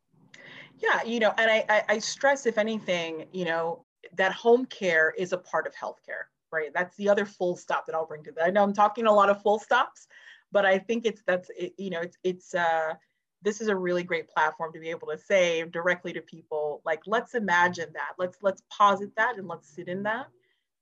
Yeah, 0.78 1.02
you 1.02 1.20
know, 1.20 1.34
and 1.36 1.50
I, 1.50 1.84
I, 1.86 1.98
stress, 1.98 2.46
if 2.46 2.56
anything, 2.56 3.26
you 3.30 3.44
know, 3.44 3.84
that 4.14 4.32
home 4.32 4.64
care 4.66 5.12
is 5.18 5.34
a 5.34 5.38
part 5.38 5.66
of 5.66 5.74
healthcare, 5.74 6.24
right? 6.50 6.70
That's 6.72 6.96
the 6.96 7.10
other 7.10 7.26
full 7.26 7.56
stop 7.56 7.84
that 7.86 7.94
I'll 7.94 8.06
bring 8.06 8.24
to 8.24 8.32
that. 8.32 8.44
I 8.44 8.50
know 8.50 8.62
I'm 8.62 8.72
talking 8.72 9.04
a 9.04 9.12
lot 9.12 9.28
of 9.28 9.42
full 9.42 9.58
stops, 9.58 10.06
but 10.50 10.64
I 10.64 10.78
think 10.78 11.04
it's 11.04 11.22
that's 11.26 11.50
it, 11.58 11.74
you 11.76 11.90
know 11.90 12.00
it's 12.00 12.16
it's 12.24 12.54
uh 12.54 12.94
this 13.42 13.60
is 13.60 13.68
a 13.68 13.76
really 13.76 14.02
great 14.02 14.28
platform 14.28 14.72
to 14.72 14.80
be 14.80 14.90
able 14.90 15.08
to 15.08 15.18
say 15.18 15.64
directly 15.64 16.12
to 16.12 16.20
people 16.20 16.82
like 16.84 17.00
let's 17.06 17.34
imagine 17.34 17.88
that 17.92 18.12
let's 18.18 18.38
let's 18.42 18.62
posit 18.70 19.10
that 19.16 19.38
and 19.38 19.46
let's 19.46 19.68
sit 19.68 19.88
in 19.88 20.02
that 20.02 20.26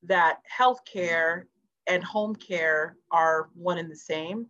that 0.03 0.41
healthcare 0.59 1.45
and 1.87 2.03
home 2.03 2.35
care 2.35 2.97
are 3.11 3.49
one 3.55 3.79
and 3.79 3.91
the 3.91 3.97
same 3.97 4.47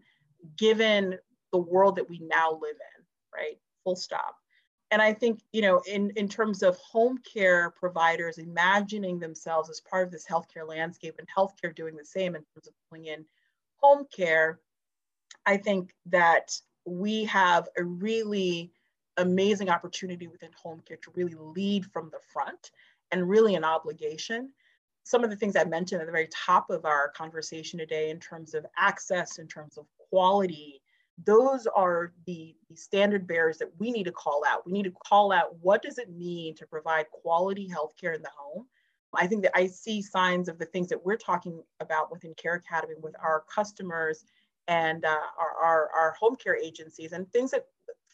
given 0.56 1.18
the 1.52 1.58
world 1.58 1.96
that 1.96 2.08
we 2.08 2.20
now 2.30 2.52
live 2.52 2.76
in 2.96 2.96
right? 3.36 3.58
Full 3.84 3.96
stop. 3.96 4.36
And 4.92 5.02
i 5.02 5.12
think 5.12 5.40
you 5.52 5.62
know 5.62 5.82
in 5.86 6.10
in 6.10 6.28
terms 6.28 6.62
of 6.62 6.76
home 6.76 7.18
care 7.18 7.70
providers 7.70 8.38
imagining 8.38 9.18
themselves 9.18 9.68
as 9.68 9.80
part 9.80 10.06
of 10.06 10.12
this 10.12 10.24
healthcare 10.24 10.66
landscape 10.66 11.16
and 11.18 11.26
healthcare 11.36 11.74
doing 11.74 11.96
the 11.96 12.04
same 12.04 12.36
in 12.36 12.42
terms 12.54 12.68
of 12.68 12.74
pulling 12.88 13.06
in 13.06 13.24
home 13.78 14.06
care 14.16 14.60
i 15.44 15.56
think 15.56 15.92
that 16.06 16.56
we 16.86 17.24
have 17.24 17.68
a 17.76 17.84
really 17.84 18.72
amazing 19.16 19.68
opportunity 19.68 20.28
within 20.28 20.50
home 20.60 20.82
care 20.86 20.98
to 20.98 21.10
really 21.14 21.34
lead 21.38 21.86
from 21.86 22.10
the 22.10 22.18
front 22.32 22.70
and 23.12 23.28
really 23.28 23.54
an 23.54 23.64
obligation. 23.64 24.52
Some 25.04 25.24
of 25.24 25.30
the 25.30 25.36
things 25.36 25.56
I 25.56 25.64
mentioned 25.64 26.00
at 26.00 26.06
the 26.06 26.12
very 26.12 26.28
top 26.32 26.70
of 26.70 26.84
our 26.84 27.08
conversation 27.10 27.78
today 27.78 28.10
in 28.10 28.18
terms 28.18 28.54
of 28.54 28.66
access, 28.76 29.38
in 29.38 29.46
terms 29.46 29.78
of 29.78 29.86
quality, 30.10 30.80
those 31.24 31.66
are 31.66 32.12
the, 32.26 32.54
the 32.68 32.76
standard 32.76 33.26
bearers 33.26 33.58
that 33.58 33.70
we 33.78 33.90
need 33.90 34.04
to 34.04 34.12
call 34.12 34.42
out. 34.46 34.66
We 34.66 34.72
need 34.72 34.84
to 34.84 34.92
call 35.06 35.32
out 35.32 35.56
what 35.60 35.82
does 35.82 35.98
it 35.98 36.10
mean 36.10 36.54
to 36.56 36.66
provide 36.66 37.06
quality 37.10 37.68
healthcare 37.68 38.14
in 38.14 38.22
the 38.22 38.30
home. 38.36 38.66
I 39.14 39.26
think 39.26 39.42
that 39.44 39.56
I 39.56 39.66
see 39.66 40.02
signs 40.02 40.48
of 40.48 40.58
the 40.58 40.66
things 40.66 40.88
that 40.88 41.04
we're 41.04 41.16
talking 41.16 41.62
about 41.80 42.10
within 42.10 42.34
Care 42.34 42.54
Academy 42.54 42.94
with 43.00 43.14
our 43.22 43.44
customers 43.52 44.24
and 44.68 45.04
uh, 45.04 45.18
our, 45.38 45.64
our, 45.64 45.90
our 45.96 46.16
home 46.18 46.36
care 46.36 46.56
agencies 46.56 47.12
and 47.12 47.30
things 47.32 47.50
that 47.50 47.66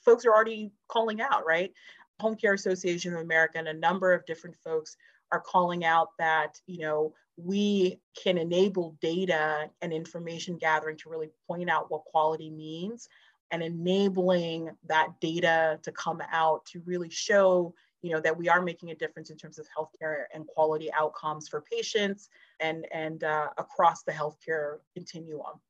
folks 0.05 0.25
are 0.25 0.33
already 0.33 0.71
calling 0.89 1.21
out, 1.21 1.47
right? 1.47 1.73
Home 2.21 2.37
Care 2.37 2.55
Association 2.55 3.15
of 3.15 3.21
America 3.21 3.59
and 3.59 3.69
a 3.69 3.73
number 3.73 4.13
of 4.13 4.25
different 4.27 4.57
folks 4.57 4.97
are 5.33 5.41
calling 5.41 5.85
out 5.85 6.09
that, 6.19 6.61
you 6.67 6.79
know, 6.79 7.15
we 7.37 7.99
can 8.23 8.37
enable 8.37 8.97
data 9.01 9.71
and 9.81 9.93
information 9.93 10.59
gathering 10.59 10.97
to 10.99 11.09
really 11.09 11.31
point 11.49 11.71
out 11.71 11.91
what 11.91 12.05
quality 12.05 12.51
means 12.51 13.09
and 13.51 13.63
enabling 13.63 14.71
that 14.87 15.09
data 15.21 15.79
to 15.83 15.93
come 15.93 16.23
out 16.33 16.65
to 16.67 16.81
really 16.85 17.11
show 17.11 17.75
you 18.03 18.11
know 18.11 18.21
that 18.21 18.37
we 18.37 18.49
are 18.49 18.61
making 18.61 18.91
a 18.91 18.95
difference 18.95 19.31
in 19.31 19.37
terms 19.37 19.59
of 19.59 19.67
healthcare 19.77 20.25
and 20.35 20.47
quality 20.47 20.93
outcomes 20.93 21.49
for 21.49 21.61
patients 21.61 22.29
and 22.61 22.87
and 22.93 23.25
uh, 23.25 23.49
across 23.59 24.03
the 24.03 24.13
healthcare 24.13 24.79
continuum 24.95 25.61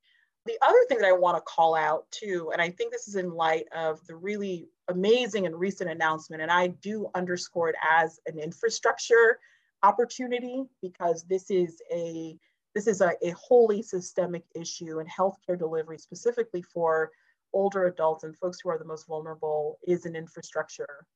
the 0.44 0.59
other 0.62 0.85
thing 0.88 0.98
that 0.98 1.07
I 1.07 1.12
want 1.12 1.37
to 1.37 1.42
call 1.42 1.74
out 1.74 2.11
too, 2.11 2.50
and 2.52 2.61
I 2.61 2.70
think 2.70 2.92
this 2.92 3.07
is 3.07 3.16
in 3.16 3.31
light 3.31 3.66
of 3.74 4.05
the 4.07 4.16
really 4.16 4.68
amazing 4.88 5.46
and 5.46 5.59
recent 5.59 5.90
announcement, 5.90 6.42
and 6.42 6.50
I 6.50 6.68
do 6.68 7.09
underscore 7.14 7.68
it 7.68 7.76
as 7.88 8.18
an 8.26 8.38
infrastructure 8.38 9.38
opportunity 9.83 10.64
because 10.81 11.24
this 11.24 11.50
is 11.50 11.81
a 11.92 12.37
this 12.74 12.87
is 12.87 13.02
a, 13.02 13.12
a 13.22 13.31
wholly 13.33 13.83
systemic 13.83 14.44
issue 14.55 14.98
in 14.98 15.07
healthcare 15.07 15.59
delivery, 15.59 15.98
specifically 15.98 16.62
for 16.62 17.11
older 17.52 17.85
adults 17.85 18.24
and 18.24 18.37
folks 18.38 18.61
who 18.61 18.70
are 18.70 18.78
the 18.78 18.85
most 18.85 19.07
vulnerable, 19.07 19.78
is 19.87 20.07
an 20.07 20.16
infrastructure 20.16 21.07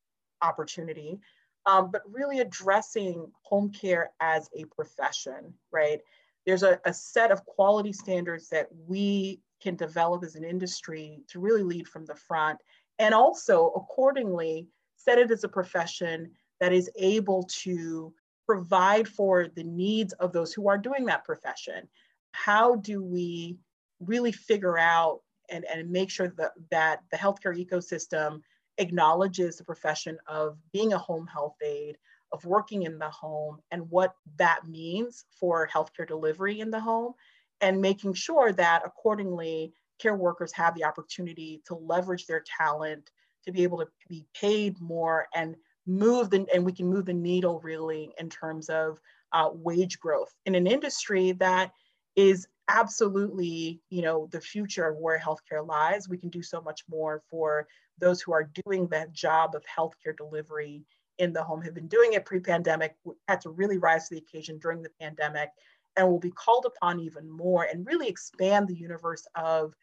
opportunity. 0.41 1.19
Um, 1.65 1.91
but 1.91 2.03
really 2.09 2.39
addressing 2.39 3.29
home 3.41 3.71
care 3.71 4.11
as 4.21 4.49
a 4.55 4.63
profession, 4.65 5.53
right? 5.71 5.99
There's 6.47 6.63
a, 6.63 6.79
a 6.85 6.93
set 6.93 7.29
of 7.29 7.45
quality 7.45 7.91
standards 7.91 8.47
that 8.49 8.69
we 8.87 9.41
can 9.61 9.75
develop 9.75 10.23
as 10.23 10.35
an 10.35 10.45
industry 10.45 11.19
to 11.27 11.39
really 11.39 11.61
lead 11.61 11.87
from 11.87 12.05
the 12.05 12.15
front 12.15 12.57
and 12.99 13.13
also 13.13 13.67
accordingly 13.75 14.65
set 14.95 15.19
it 15.19 15.29
as 15.29 15.43
a 15.43 15.49
profession 15.49 16.31
that 16.61 16.71
is 16.71 16.89
able 16.97 17.43
to 17.43 18.13
provide 18.47 19.07
for 19.07 19.47
the 19.55 19.63
needs 19.63 20.13
of 20.13 20.31
those 20.31 20.53
who 20.53 20.69
are 20.69 20.77
doing 20.77 21.05
that 21.05 21.25
profession. 21.25 21.87
How 22.31 22.75
do 22.77 23.03
we 23.03 23.57
really 23.99 24.31
figure 24.31 24.77
out 24.77 25.19
and, 25.49 25.65
and 25.65 25.89
make 25.89 26.09
sure 26.09 26.29
that, 26.37 26.51
that 26.71 27.01
the 27.11 27.17
healthcare 27.17 27.57
ecosystem 27.57 28.41
acknowledges 28.77 29.57
the 29.57 29.65
profession 29.65 30.17
of 30.27 30.57
being 30.71 30.93
a 30.93 30.97
home 30.97 31.27
health 31.27 31.55
aide 31.61 31.97
of 32.31 32.43
working 32.45 32.83
in 32.83 32.97
the 32.99 33.09
home 33.09 33.59
and 33.71 33.89
what 33.89 34.15
that 34.37 34.67
means 34.67 35.25
for 35.39 35.67
healthcare 35.73 36.07
delivery 36.07 36.59
in 36.59 36.71
the 36.71 36.79
home, 36.79 37.13
and 37.61 37.81
making 37.81 38.13
sure 38.13 38.51
that 38.53 38.83
accordingly, 38.85 39.73
care 39.99 40.15
workers 40.15 40.51
have 40.53 40.75
the 40.75 40.83
opportunity 40.83 41.61
to 41.65 41.75
leverage 41.75 42.27
their 42.27 42.43
talent 42.57 43.09
to 43.45 43.51
be 43.51 43.63
able 43.63 43.79
to 43.79 43.87
be 44.09 44.25
paid 44.39 44.79
more 44.79 45.27
and 45.33 45.55
move 45.87 46.29
the, 46.29 46.45
and 46.53 46.65
we 46.65 46.73
can 46.73 46.87
move 46.87 47.05
the 47.05 47.13
needle 47.13 47.59
really 47.61 48.11
in 48.19 48.29
terms 48.29 48.69
of 48.69 48.99
uh, 49.31 49.49
wage 49.53 49.99
growth 49.99 50.33
in 50.45 50.55
an 50.55 50.67
industry 50.67 51.31
that 51.33 51.71
is 52.15 52.47
absolutely 52.69 53.79
you 53.89 54.01
know 54.01 54.27
the 54.31 54.41
future 54.41 54.87
of 54.87 54.97
where 54.97 55.19
healthcare 55.19 55.65
lies. 55.65 56.09
We 56.09 56.17
can 56.17 56.29
do 56.29 56.41
so 56.41 56.61
much 56.61 56.81
more 56.89 57.23
for 57.29 57.67
those 57.99 58.21
who 58.21 58.33
are 58.33 58.49
doing 58.65 58.87
that 58.87 59.13
job 59.13 59.55
of 59.55 59.63
healthcare 59.65 60.15
delivery 60.15 60.83
in 61.19 61.33
the 61.33 61.43
home 61.43 61.61
have 61.61 61.73
been 61.73 61.87
doing 61.87 62.13
it 62.13 62.25
pre-pandemic, 62.25 62.95
had 63.27 63.41
to 63.41 63.49
really 63.49 63.77
rise 63.77 64.07
to 64.07 64.15
the 64.15 64.21
occasion 64.21 64.57
during 64.59 64.81
the 64.81 64.91
pandemic, 64.99 65.49
and 65.95 66.07
will 66.07 66.19
be 66.19 66.31
called 66.31 66.65
upon 66.65 66.99
even 66.99 67.29
more 67.29 67.63
and 67.63 67.85
really 67.85 68.07
expand 68.07 68.67
the 68.67 68.75
universe 68.75 69.25
of 69.35 69.73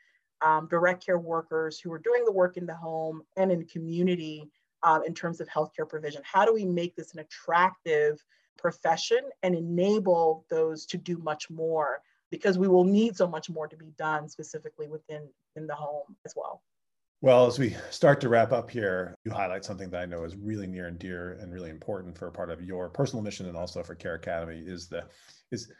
um, 0.42 0.68
direct 0.68 1.04
care 1.04 1.18
workers 1.18 1.80
who 1.80 1.92
are 1.92 1.98
doing 1.98 2.24
the 2.24 2.32
work 2.32 2.56
in 2.56 2.66
the 2.66 2.74
home 2.74 3.22
and 3.36 3.50
in 3.50 3.64
community 3.66 4.48
um, 4.82 5.02
in 5.04 5.14
terms 5.14 5.40
of 5.40 5.48
healthcare 5.48 5.88
provision. 5.88 6.22
How 6.24 6.44
do 6.44 6.52
we 6.52 6.64
make 6.64 6.94
this 6.94 7.12
an 7.14 7.20
attractive 7.20 8.22
profession 8.58 9.20
and 9.42 9.54
enable 9.54 10.44
those 10.50 10.86
to 10.86 10.98
do 10.98 11.18
much 11.18 11.50
more? 11.50 12.00
Because 12.30 12.58
we 12.58 12.68
will 12.68 12.84
need 12.84 13.16
so 13.16 13.26
much 13.26 13.48
more 13.48 13.66
to 13.66 13.76
be 13.76 13.92
done 13.96 14.28
specifically 14.28 14.88
within 14.88 15.28
in 15.56 15.66
the 15.66 15.74
home 15.74 16.16
as 16.24 16.34
well. 16.36 16.62
Well, 17.24 17.46
as 17.46 17.58
we 17.58 17.74
start 17.88 18.20
to 18.20 18.28
wrap 18.28 18.52
up 18.52 18.68
here, 18.68 19.16
you 19.24 19.32
highlight 19.32 19.64
something 19.64 19.88
that 19.88 20.02
I 20.02 20.04
know 20.04 20.24
is 20.24 20.36
really 20.36 20.66
near 20.66 20.88
and 20.88 20.98
dear 20.98 21.38
and 21.40 21.50
really 21.50 21.70
important 21.70 22.18
for 22.18 22.26
a 22.26 22.30
part 22.30 22.50
of 22.50 22.62
your 22.62 22.90
personal 22.90 23.22
mission 23.22 23.46
and 23.46 23.56
also 23.56 23.82
for 23.82 23.94
Care 23.94 24.16
Academy 24.16 24.62
is 24.66 24.88
the 24.88 25.06
is 25.50 25.72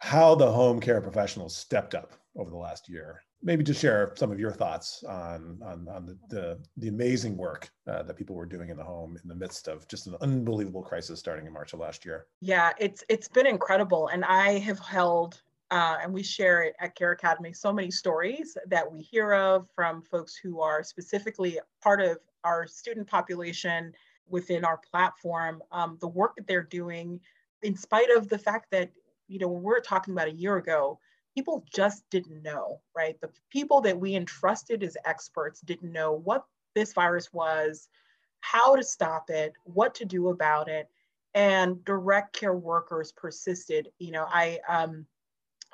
how 0.00 0.34
the 0.34 0.52
home 0.52 0.78
care 0.78 1.00
professionals 1.00 1.56
stepped 1.56 1.94
up 1.94 2.12
over 2.36 2.50
the 2.50 2.56
last 2.58 2.86
year. 2.86 3.22
Maybe 3.42 3.64
just 3.64 3.80
share 3.80 4.12
some 4.14 4.30
of 4.30 4.38
your 4.38 4.52
thoughts 4.52 5.02
on 5.04 5.58
on, 5.64 5.88
on 5.88 6.04
the, 6.04 6.18
the, 6.28 6.58
the 6.76 6.88
amazing 6.88 7.34
work 7.34 7.70
uh, 7.86 8.02
that 8.02 8.18
people 8.18 8.36
were 8.36 8.44
doing 8.44 8.68
in 8.68 8.76
the 8.76 8.84
home 8.84 9.16
in 9.22 9.26
the 9.26 9.34
midst 9.34 9.68
of 9.68 9.88
just 9.88 10.06
an 10.06 10.16
unbelievable 10.20 10.82
crisis 10.82 11.18
starting 11.18 11.46
in 11.46 11.52
March 11.54 11.72
of 11.72 11.80
last 11.80 12.04
year. 12.04 12.26
Yeah, 12.42 12.72
it's 12.78 13.04
it's 13.08 13.26
been 13.26 13.46
incredible, 13.46 14.08
and 14.08 14.22
I 14.22 14.58
have 14.58 14.78
held 14.78 15.40
uh, 15.70 15.98
and 16.02 16.12
we 16.12 16.22
share 16.22 16.62
it 16.62 16.74
at 16.80 16.96
Care 16.96 17.12
Academy 17.12 17.52
so 17.52 17.72
many 17.72 17.90
stories 17.90 18.56
that 18.66 18.90
we 18.90 19.00
hear 19.00 19.32
of 19.32 19.68
from 19.74 20.02
folks 20.02 20.36
who 20.36 20.60
are 20.60 20.82
specifically 20.82 21.60
part 21.82 22.00
of 22.00 22.18
our 22.44 22.66
student 22.66 23.06
population 23.06 23.92
within 24.28 24.64
our 24.64 24.78
platform. 24.78 25.62
Um, 25.70 25.96
the 26.00 26.08
work 26.08 26.34
that 26.36 26.46
they're 26.46 26.62
doing, 26.62 27.20
in 27.62 27.76
spite 27.76 28.10
of 28.16 28.28
the 28.28 28.38
fact 28.38 28.70
that, 28.72 28.90
you 29.28 29.38
know, 29.38 29.48
when 29.48 29.62
we 29.62 29.72
are 29.72 29.80
talking 29.80 30.12
about 30.12 30.28
a 30.28 30.32
year 30.32 30.56
ago, 30.56 30.98
people 31.36 31.64
just 31.72 32.02
didn't 32.10 32.42
know, 32.42 32.80
right? 32.96 33.20
The 33.20 33.30
people 33.50 33.80
that 33.82 33.98
we 33.98 34.16
entrusted 34.16 34.82
as 34.82 34.96
experts 35.04 35.60
didn't 35.60 35.92
know 35.92 36.12
what 36.12 36.46
this 36.74 36.92
virus 36.92 37.32
was, 37.32 37.88
how 38.40 38.74
to 38.74 38.82
stop 38.82 39.30
it, 39.30 39.52
what 39.64 39.94
to 39.96 40.04
do 40.04 40.28
about 40.28 40.68
it. 40.68 40.88
And 41.34 41.84
direct 41.84 42.32
care 42.32 42.56
workers 42.56 43.12
persisted. 43.12 43.88
You 44.00 44.10
know, 44.10 44.26
I, 44.28 44.58
um, 44.68 45.06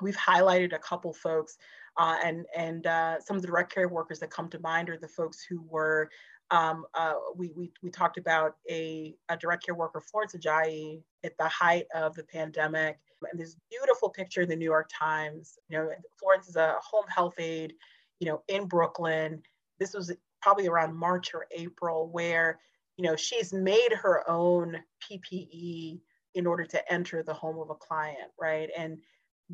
We've 0.01 0.17
highlighted 0.17 0.73
a 0.73 0.79
couple 0.79 1.13
folks 1.13 1.57
uh, 1.97 2.17
and, 2.23 2.45
and 2.55 2.85
uh, 2.85 3.19
some 3.19 3.35
of 3.35 3.41
the 3.41 3.47
direct 3.47 3.73
care 3.73 3.87
workers 3.87 4.19
that 4.19 4.29
come 4.29 4.49
to 4.49 4.59
mind 4.59 4.89
are 4.89 4.97
the 4.97 5.07
folks 5.07 5.43
who 5.43 5.63
were, 5.67 6.09
um, 6.51 6.85
uh, 6.93 7.15
we, 7.35 7.51
we, 7.55 7.71
we 7.81 7.89
talked 7.89 8.17
about 8.17 8.55
a, 8.69 9.15
a 9.29 9.37
direct 9.37 9.65
care 9.65 9.75
worker, 9.75 9.99
Florence 9.99 10.35
Ajayi, 10.35 11.01
at 11.23 11.37
the 11.37 11.47
height 11.47 11.85
of 11.95 12.15
the 12.15 12.23
pandemic. 12.23 12.99
And 13.31 13.39
this 13.39 13.55
beautiful 13.71 14.09
picture 14.09 14.41
in 14.41 14.49
the 14.49 14.55
New 14.55 14.65
York 14.65 14.89
Times, 14.93 15.57
you 15.69 15.77
know, 15.77 15.89
Florence 16.19 16.47
is 16.47 16.55
a 16.55 16.75
home 16.79 17.05
health 17.07 17.33
aide, 17.39 17.73
you 18.19 18.27
know, 18.27 18.43
in 18.47 18.67
Brooklyn. 18.67 19.41
This 19.79 19.93
was 19.95 20.13
probably 20.41 20.67
around 20.67 20.95
March 20.95 21.33
or 21.33 21.47
April 21.51 22.09
where, 22.11 22.59
you 22.97 23.03
know, 23.03 23.15
she's 23.15 23.51
made 23.53 23.91
her 23.91 24.29
own 24.29 24.77
PPE 25.01 25.99
in 26.35 26.45
order 26.45 26.65
to 26.65 26.93
enter 26.93 27.23
the 27.23 27.33
home 27.33 27.57
of 27.57 27.71
a 27.71 27.75
client, 27.75 28.29
right? 28.39 28.69
And 28.77 28.99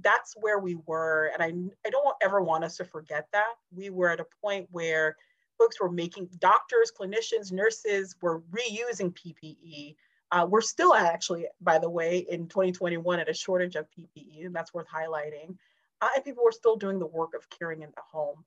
that's 0.02 0.36
where 0.40 0.60
we 0.60 0.76
were. 0.86 1.32
And 1.34 1.44
I, 1.44 1.88
I 1.88 1.90
don't 1.90 2.16
ever 2.22 2.42
want 2.42 2.64
us 2.64 2.78
to 2.78 2.86
forget 2.86 3.28
that. 3.34 3.54
We 3.76 3.90
were 3.90 4.10
at 4.10 4.20
a 4.20 4.26
point 4.42 4.68
where 4.72 5.16
folks 5.58 5.80
were 5.80 5.92
making, 5.92 6.30
doctors, 6.40 6.92
clinicians, 6.98 7.52
nurses 7.52 8.16
were 8.22 8.42
reusing 8.52 9.14
PPE. 9.14 9.96
Uh, 10.32 10.48
we're 10.50 10.62
still 10.62 10.96
actually, 10.96 11.46
by 11.62 11.78
the 11.78 11.90
way, 11.90 12.26
in 12.30 12.48
2021 12.48 13.20
at 13.20 13.30
a 13.30 13.34
shortage 13.34 13.76
of 13.76 13.86
PPE, 13.92 14.46
and 14.46 14.56
that's 14.56 14.74
worth 14.74 14.88
highlighting. 14.88 15.56
Uh, 16.02 16.10
and 16.16 16.26
people 16.26 16.44
were 16.44 16.52
still 16.52 16.76
doing 16.76 16.98
the 16.98 17.06
work 17.06 17.32
of 17.36 17.48
caring 17.50 17.84
in 17.84 17.90
the 17.96 18.02
home. 18.12 18.44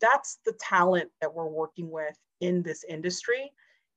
that's 0.00 0.38
the 0.44 0.52
talent 0.52 1.10
that 1.20 1.32
we're 1.32 1.46
working 1.46 1.90
with 1.90 2.16
in 2.40 2.62
this 2.62 2.84
industry. 2.84 3.52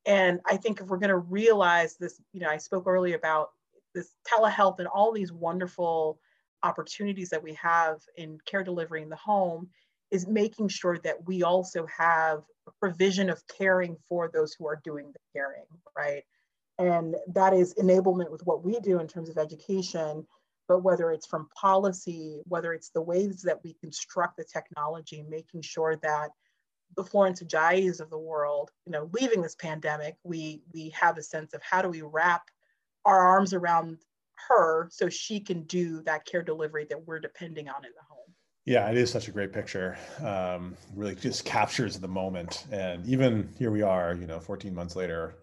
And 0.06 0.40
I 0.46 0.58
think 0.58 0.80
if 0.80 0.88
we're 0.88 0.98
going 0.98 1.10
to 1.10 1.18
realize 1.18 1.96
this, 1.98 2.22
you 2.34 2.42
know, 2.42 2.50
I 2.50 2.58
spoke 2.58 2.88
earlier 2.88 3.16
about 3.16 3.50
this 3.94 4.16
telehealth 4.28 4.80
and 4.80 4.88
all 4.88 5.12
these 5.12 5.32
wonderful 5.32 6.20
opportunities 6.64 7.30
that 7.30 7.44
we 7.44 7.54
have 7.56 8.00
in 8.18 8.38
care 8.46 8.64
delivery 8.64 9.02
in 9.02 9.10
the 9.10 9.16
home 9.16 9.70
is 10.12 10.28
making 10.28 10.68
sure 10.68 10.98
that 11.00 11.26
we 11.26 11.44
also 11.44 11.86
have 11.86 12.44
a 12.68 12.72
provision 12.80 13.30
of 13.30 13.42
caring 13.48 13.98
for 14.10 14.30
those 14.34 14.54
who 14.54 14.68
are 14.68 14.82
doing 14.84 15.12
the 15.12 15.20
caring, 15.34 15.66
right? 15.98 16.24
And 16.78 17.16
that 17.34 17.54
is 17.54 17.74
enablement 17.76 18.30
with 18.30 18.46
what 18.46 18.64
we 18.64 18.80
do 18.80 19.00
in 19.00 19.08
terms 19.08 19.30
of 19.30 19.38
education, 19.38 20.26
but 20.68 20.84
whether 20.84 21.12
it's 21.12 21.28
from 21.28 21.50
policy, 21.60 22.42
whether 22.46 22.74
it's 22.74 22.90
the 22.90 23.02
ways 23.02 23.42
that 23.44 23.64
we 23.64 23.76
construct 23.82 24.38
the 24.38 24.46
technology, 24.46 25.24
making 25.30 25.62
sure 25.62 25.96
that 26.02 26.30
the 26.98 27.04
Florence 27.04 27.42
Ajayis 27.42 28.02
of 28.02 28.10
the 28.10 28.18
world, 28.18 28.70
you 28.86 28.92
know, 28.92 29.10
leaving 29.14 29.42
this 29.42 29.56
pandemic, 29.56 30.18
we 30.24 30.62
we 30.74 30.90
have 30.90 31.18
a 31.18 31.24
sense 31.24 31.54
of 31.54 31.62
how 31.62 31.82
do 31.82 31.90
we 31.90 32.02
wrap 32.02 32.44
our 33.06 33.20
arms 33.20 33.54
around 33.54 33.98
her 34.48 34.88
so 34.92 35.10
she 35.10 35.40
can 35.40 35.64
do 35.64 36.02
that 36.04 36.26
care 36.26 36.42
delivery 36.42 36.86
that 36.90 37.08
we're 37.08 37.20
depending 37.20 37.70
on 37.70 37.86
in 37.86 37.92
the 37.96 38.04
home. 38.08 38.18
Yeah, 38.66 38.90
it 38.90 38.98
is 38.98 39.12
such 39.12 39.28
a 39.28 39.32
great 39.32 39.52
picture. 39.52 39.98
Um, 40.24 40.76
really 40.96 41.16
just 41.16 41.46
captures 41.46 41.98
the 41.98 42.08
moment. 42.08 42.66
And 42.72 43.06
even 43.08 43.50
here 43.58 43.72
we 43.72 43.82
are, 43.82 44.14
you 44.14 44.28
know, 44.28 44.40
14 44.40 44.74
months 44.74 44.96
later, 44.96 45.36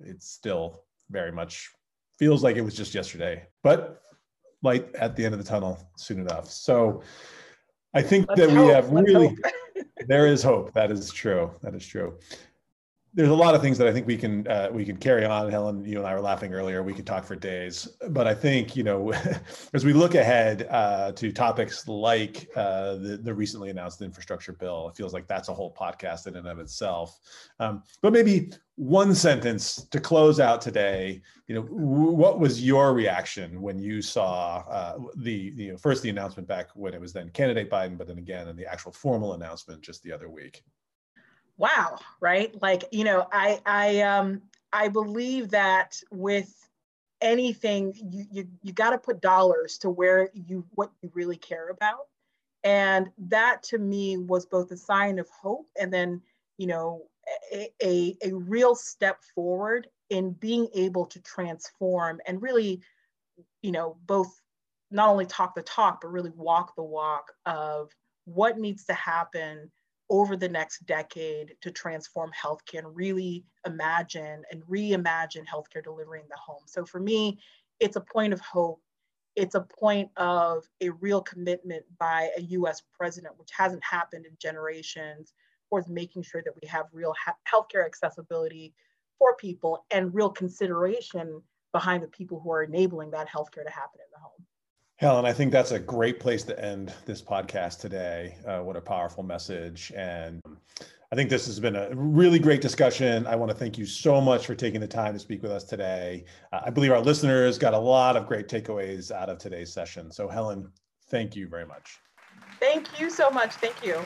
it's 0.00 0.28
still 0.28 0.82
very 1.10 1.30
much 1.30 1.70
feels 2.18 2.42
like 2.42 2.56
it 2.56 2.62
was 2.62 2.74
just 2.74 2.94
yesterday, 2.94 3.46
but 3.62 4.02
light 4.62 4.94
at 4.96 5.16
the 5.16 5.24
end 5.24 5.34
of 5.34 5.42
the 5.42 5.48
tunnel 5.48 5.78
soon 5.96 6.20
enough. 6.20 6.50
So 6.50 7.02
I 7.94 8.02
think 8.02 8.28
Let's 8.28 8.40
that 8.40 8.50
hope. 8.50 8.66
we 8.66 8.72
have 8.72 8.90
Let's 8.90 9.08
really, 9.08 9.36
there 10.06 10.26
is 10.26 10.42
hope. 10.42 10.72
That 10.74 10.90
is 10.90 11.10
true. 11.12 11.52
That 11.62 11.74
is 11.74 11.86
true 11.86 12.18
there's 13.12 13.28
a 13.28 13.34
lot 13.34 13.56
of 13.56 13.60
things 13.60 13.76
that 13.78 13.88
I 13.88 13.92
think 13.92 14.06
we 14.06 14.16
can 14.16 14.46
uh, 14.46 14.68
we 14.70 14.84
can 14.84 14.96
carry 14.96 15.24
on. 15.24 15.50
Helen, 15.50 15.84
you 15.84 15.98
and 15.98 16.06
I 16.06 16.14
were 16.14 16.20
laughing 16.20 16.54
earlier. 16.54 16.82
We 16.82 16.94
could 16.94 17.06
talk 17.06 17.24
for 17.24 17.34
days, 17.34 17.88
but 18.10 18.28
I 18.28 18.34
think 18.34 18.76
you 18.76 18.84
know, 18.84 19.12
as 19.74 19.84
we 19.84 19.92
look 19.92 20.14
ahead 20.14 20.68
uh, 20.70 21.10
to 21.12 21.32
topics 21.32 21.88
like 21.88 22.48
uh, 22.54 22.94
the 22.96 23.20
the 23.22 23.34
recently 23.34 23.70
announced 23.70 24.00
infrastructure 24.00 24.52
bill, 24.52 24.88
it 24.88 24.96
feels 24.96 25.12
like 25.12 25.26
that's 25.26 25.48
a 25.48 25.54
whole 25.54 25.74
podcast 25.74 26.28
in 26.28 26.36
and 26.36 26.46
of 26.46 26.60
itself. 26.60 27.18
Um, 27.58 27.82
but 28.00 28.12
maybe 28.12 28.52
one 28.76 29.14
sentence 29.14 29.86
to 29.90 29.98
close 29.98 30.38
out 30.38 30.60
today. 30.60 31.20
You 31.48 31.56
know, 31.56 31.62
w- 31.62 32.12
what 32.12 32.38
was 32.38 32.64
your 32.64 32.94
reaction 32.94 33.60
when 33.60 33.80
you 33.80 34.02
saw 34.02 34.64
uh, 34.70 34.98
the 35.16 35.52
you 35.56 35.72
know, 35.72 35.76
first 35.78 36.04
the 36.04 36.10
announcement 36.10 36.46
back 36.46 36.68
when 36.74 36.94
it 36.94 37.00
was 37.00 37.12
then 37.12 37.28
candidate 37.30 37.70
Biden, 37.70 37.98
but 37.98 38.06
then 38.06 38.18
again 38.18 38.46
and 38.46 38.58
the 38.58 38.66
actual 38.66 38.92
formal 38.92 39.34
announcement 39.34 39.82
just 39.82 40.02
the 40.04 40.12
other 40.12 40.30
week? 40.30 40.62
Wow 41.60 41.98
right? 42.20 42.54
Like 42.62 42.84
you 42.92 43.04
know 43.04 43.26
i 43.32 43.60
i 43.66 44.00
um 44.02 44.42
i 44.72 44.88
believe 44.88 45.50
that 45.50 46.00
with 46.10 46.54
anything 47.20 47.92
you 47.96 48.26
you, 48.30 48.48
you 48.62 48.72
got 48.72 48.90
to 48.90 48.98
put 48.98 49.20
dollars 49.20 49.78
to 49.78 49.90
where 49.90 50.30
you 50.34 50.64
what 50.72 50.90
you 51.02 51.10
really 51.14 51.36
care 51.36 51.70
about. 51.70 52.06
And 52.62 53.10
that 53.18 53.62
to 53.64 53.78
me 53.78 54.18
was 54.18 54.46
both 54.46 54.70
a 54.70 54.76
sign 54.76 55.18
of 55.18 55.28
hope 55.30 55.66
and 55.80 55.92
then 55.92 56.20
you 56.58 56.66
know 56.66 57.02
a, 57.52 57.68
a, 57.82 58.16
a 58.22 58.34
real 58.34 58.74
step 58.74 59.18
forward 59.34 59.88
in 60.10 60.32
being 60.32 60.68
able 60.74 61.06
to 61.06 61.20
transform 61.22 62.20
and 62.26 62.42
really 62.42 62.80
you 63.62 63.72
know 63.72 63.96
both 64.06 64.40
not 64.90 65.08
only 65.08 65.24
talk 65.26 65.54
the 65.54 65.62
talk 65.62 66.00
but 66.00 66.08
really 66.12 66.32
walk 66.36 66.74
the 66.74 66.82
walk 66.82 67.32
of 67.46 67.90
what 68.24 68.58
needs 68.58 68.84
to 68.84 68.92
happen 68.92 69.70
over 70.10 70.36
the 70.36 70.48
next 70.48 70.84
decade 70.86 71.54
to 71.60 71.70
transform 71.70 72.30
healthcare 72.32 72.80
and 72.80 72.96
really 72.96 73.44
imagine 73.64 74.42
and 74.50 74.62
reimagine 74.64 75.46
healthcare 75.46 75.82
delivery 75.82 76.20
in 76.20 76.28
the 76.28 76.36
home. 76.36 76.62
So 76.66 76.84
for 76.84 76.98
me, 76.98 77.38
it's 77.78 77.96
a 77.96 78.00
point 78.00 78.32
of 78.32 78.40
hope. 78.40 78.82
It's 79.36 79.54
a 79.54 79.60
point 79.60 80.10
of 80.16 80.64
a 80.80 80.90
real 80.90 81.22
commitment 81.22 81.84
by 81.98 82.30
a 82.36 82.40
US 82.42 82.82
president, 82.92 83.38
which 83.38 83.50
hasn't 83.56 83.84
happened 83.84 84.26
in 84.26 84.32
generations, 84.38 85.32
towards 85.70 85.88
making 85.88 86.22
sure 86.22 86.42
that 86.44 86.54
we 86.60 86.66
have 86.66 86.86
real 86.92 87.14
ha- 87.24 87.36
healthcare 87.48 87.86
accessibility 87.86 88.74
for 89.18 89.36
people 89.36 89.86
and 89.92 90.12
real 90.12 90.30
consideration 90.30 91.40
behind 91.72 92.02
the 92.02 92.08
people 92.08 92.40
who 92.40 92.50
are 92.50 92.64
enabling 92.64 93.12
that 93.12 93.28
healthcare 93.28 93.64
to 93.64 93.70
happen 93.70 94.00
in 94.00 94.10
the 94.12 94.18
home. 94.18 94.44
Helen, 95.00 95.24
I 95.24 95.32
think 95.32 95.50
that's 95.50 95.70
a 95.70 95.78
great 95.78 96.20
place 96.20 96.42
to 96.42 96.62
end 96.62 96.92
this 97.06 97.22
podcast 97.22 97.80
today. 97.80 98.36
Uh, 98.46 98.58
what 98.58 98.76
a 98.76 98.82
powerful 98.82 99.22
message. 99.22 99.90
And 99.96 100.42
I 101.10 101.16
think 101.16 101.30
this 101.30 101.46
has 101.46 101.58
been 101.58 101.74
a 101.74 101.88
really 101.94 102.38
great 102.38 102.60
discussion. 102.60 103.26
I 103.26 103.34
want 103.34 103.50
to 103.50 103.56
thank 103.56 103.78
you 103.78 103.86
so 103.86 104.20
much 104.20 104.46
for 104.46 104.54
taking 104.54 104.78
the 104.78 104.86
time 104.86 105.14
to 105.14 105.18
speak 105.18 105.42
with 105.42 105.52
us 105.52 105.64
today. 105.64 106.26
Uh, 106.52 106.60
I 106.66 106.68
believe 106.68 106.92
our 106.92 107.00
listeners 107.00 107.56
got 107.56 107.72
a 107.72 107.78
lot 107.78 108.14
of 108.14 108.26
great 108.26 108.46
takeaways 108.46 109.10
out 109.10 109.30
of 109.30 109.38
today's 109.38 109.72
session. 109.72 110.12
So, 110.12 110.28
Helen, 110.28 110.70
thank 111.08 111.34
you 111.34 111.48
very 111.48 111.64
much. 111.64 111.98
Thank 112.60 113.00
you 113.00 113.08
so 113.08 113.30
much. 113.30 113.52
Thank 113.52 113.82
you. 113.82 114.04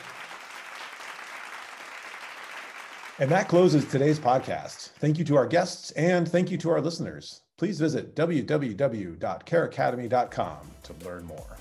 And 3.19 3.29
that 3.29 3.49
closes 3.49 3.83
today's 3.83 4.17
podcast. 4.17 4.91
Thank 4.99 5.19
you 5.19 5.25
to 5.25 5.35
our 5.35 5.45
guests 5.45 5.91
and 5.91 6.25
thank 6.25 6.51
you 6.51 6.57
to 6.59 6.69
our 6.69 6.79
listeners 6.79 7.41
please 7.57 7.79
visit 7.79 8.15
www.careacademy.com 8.15 10.57
to 10.83 10.93
learn 11.05 11.25
more. 11.25 11.57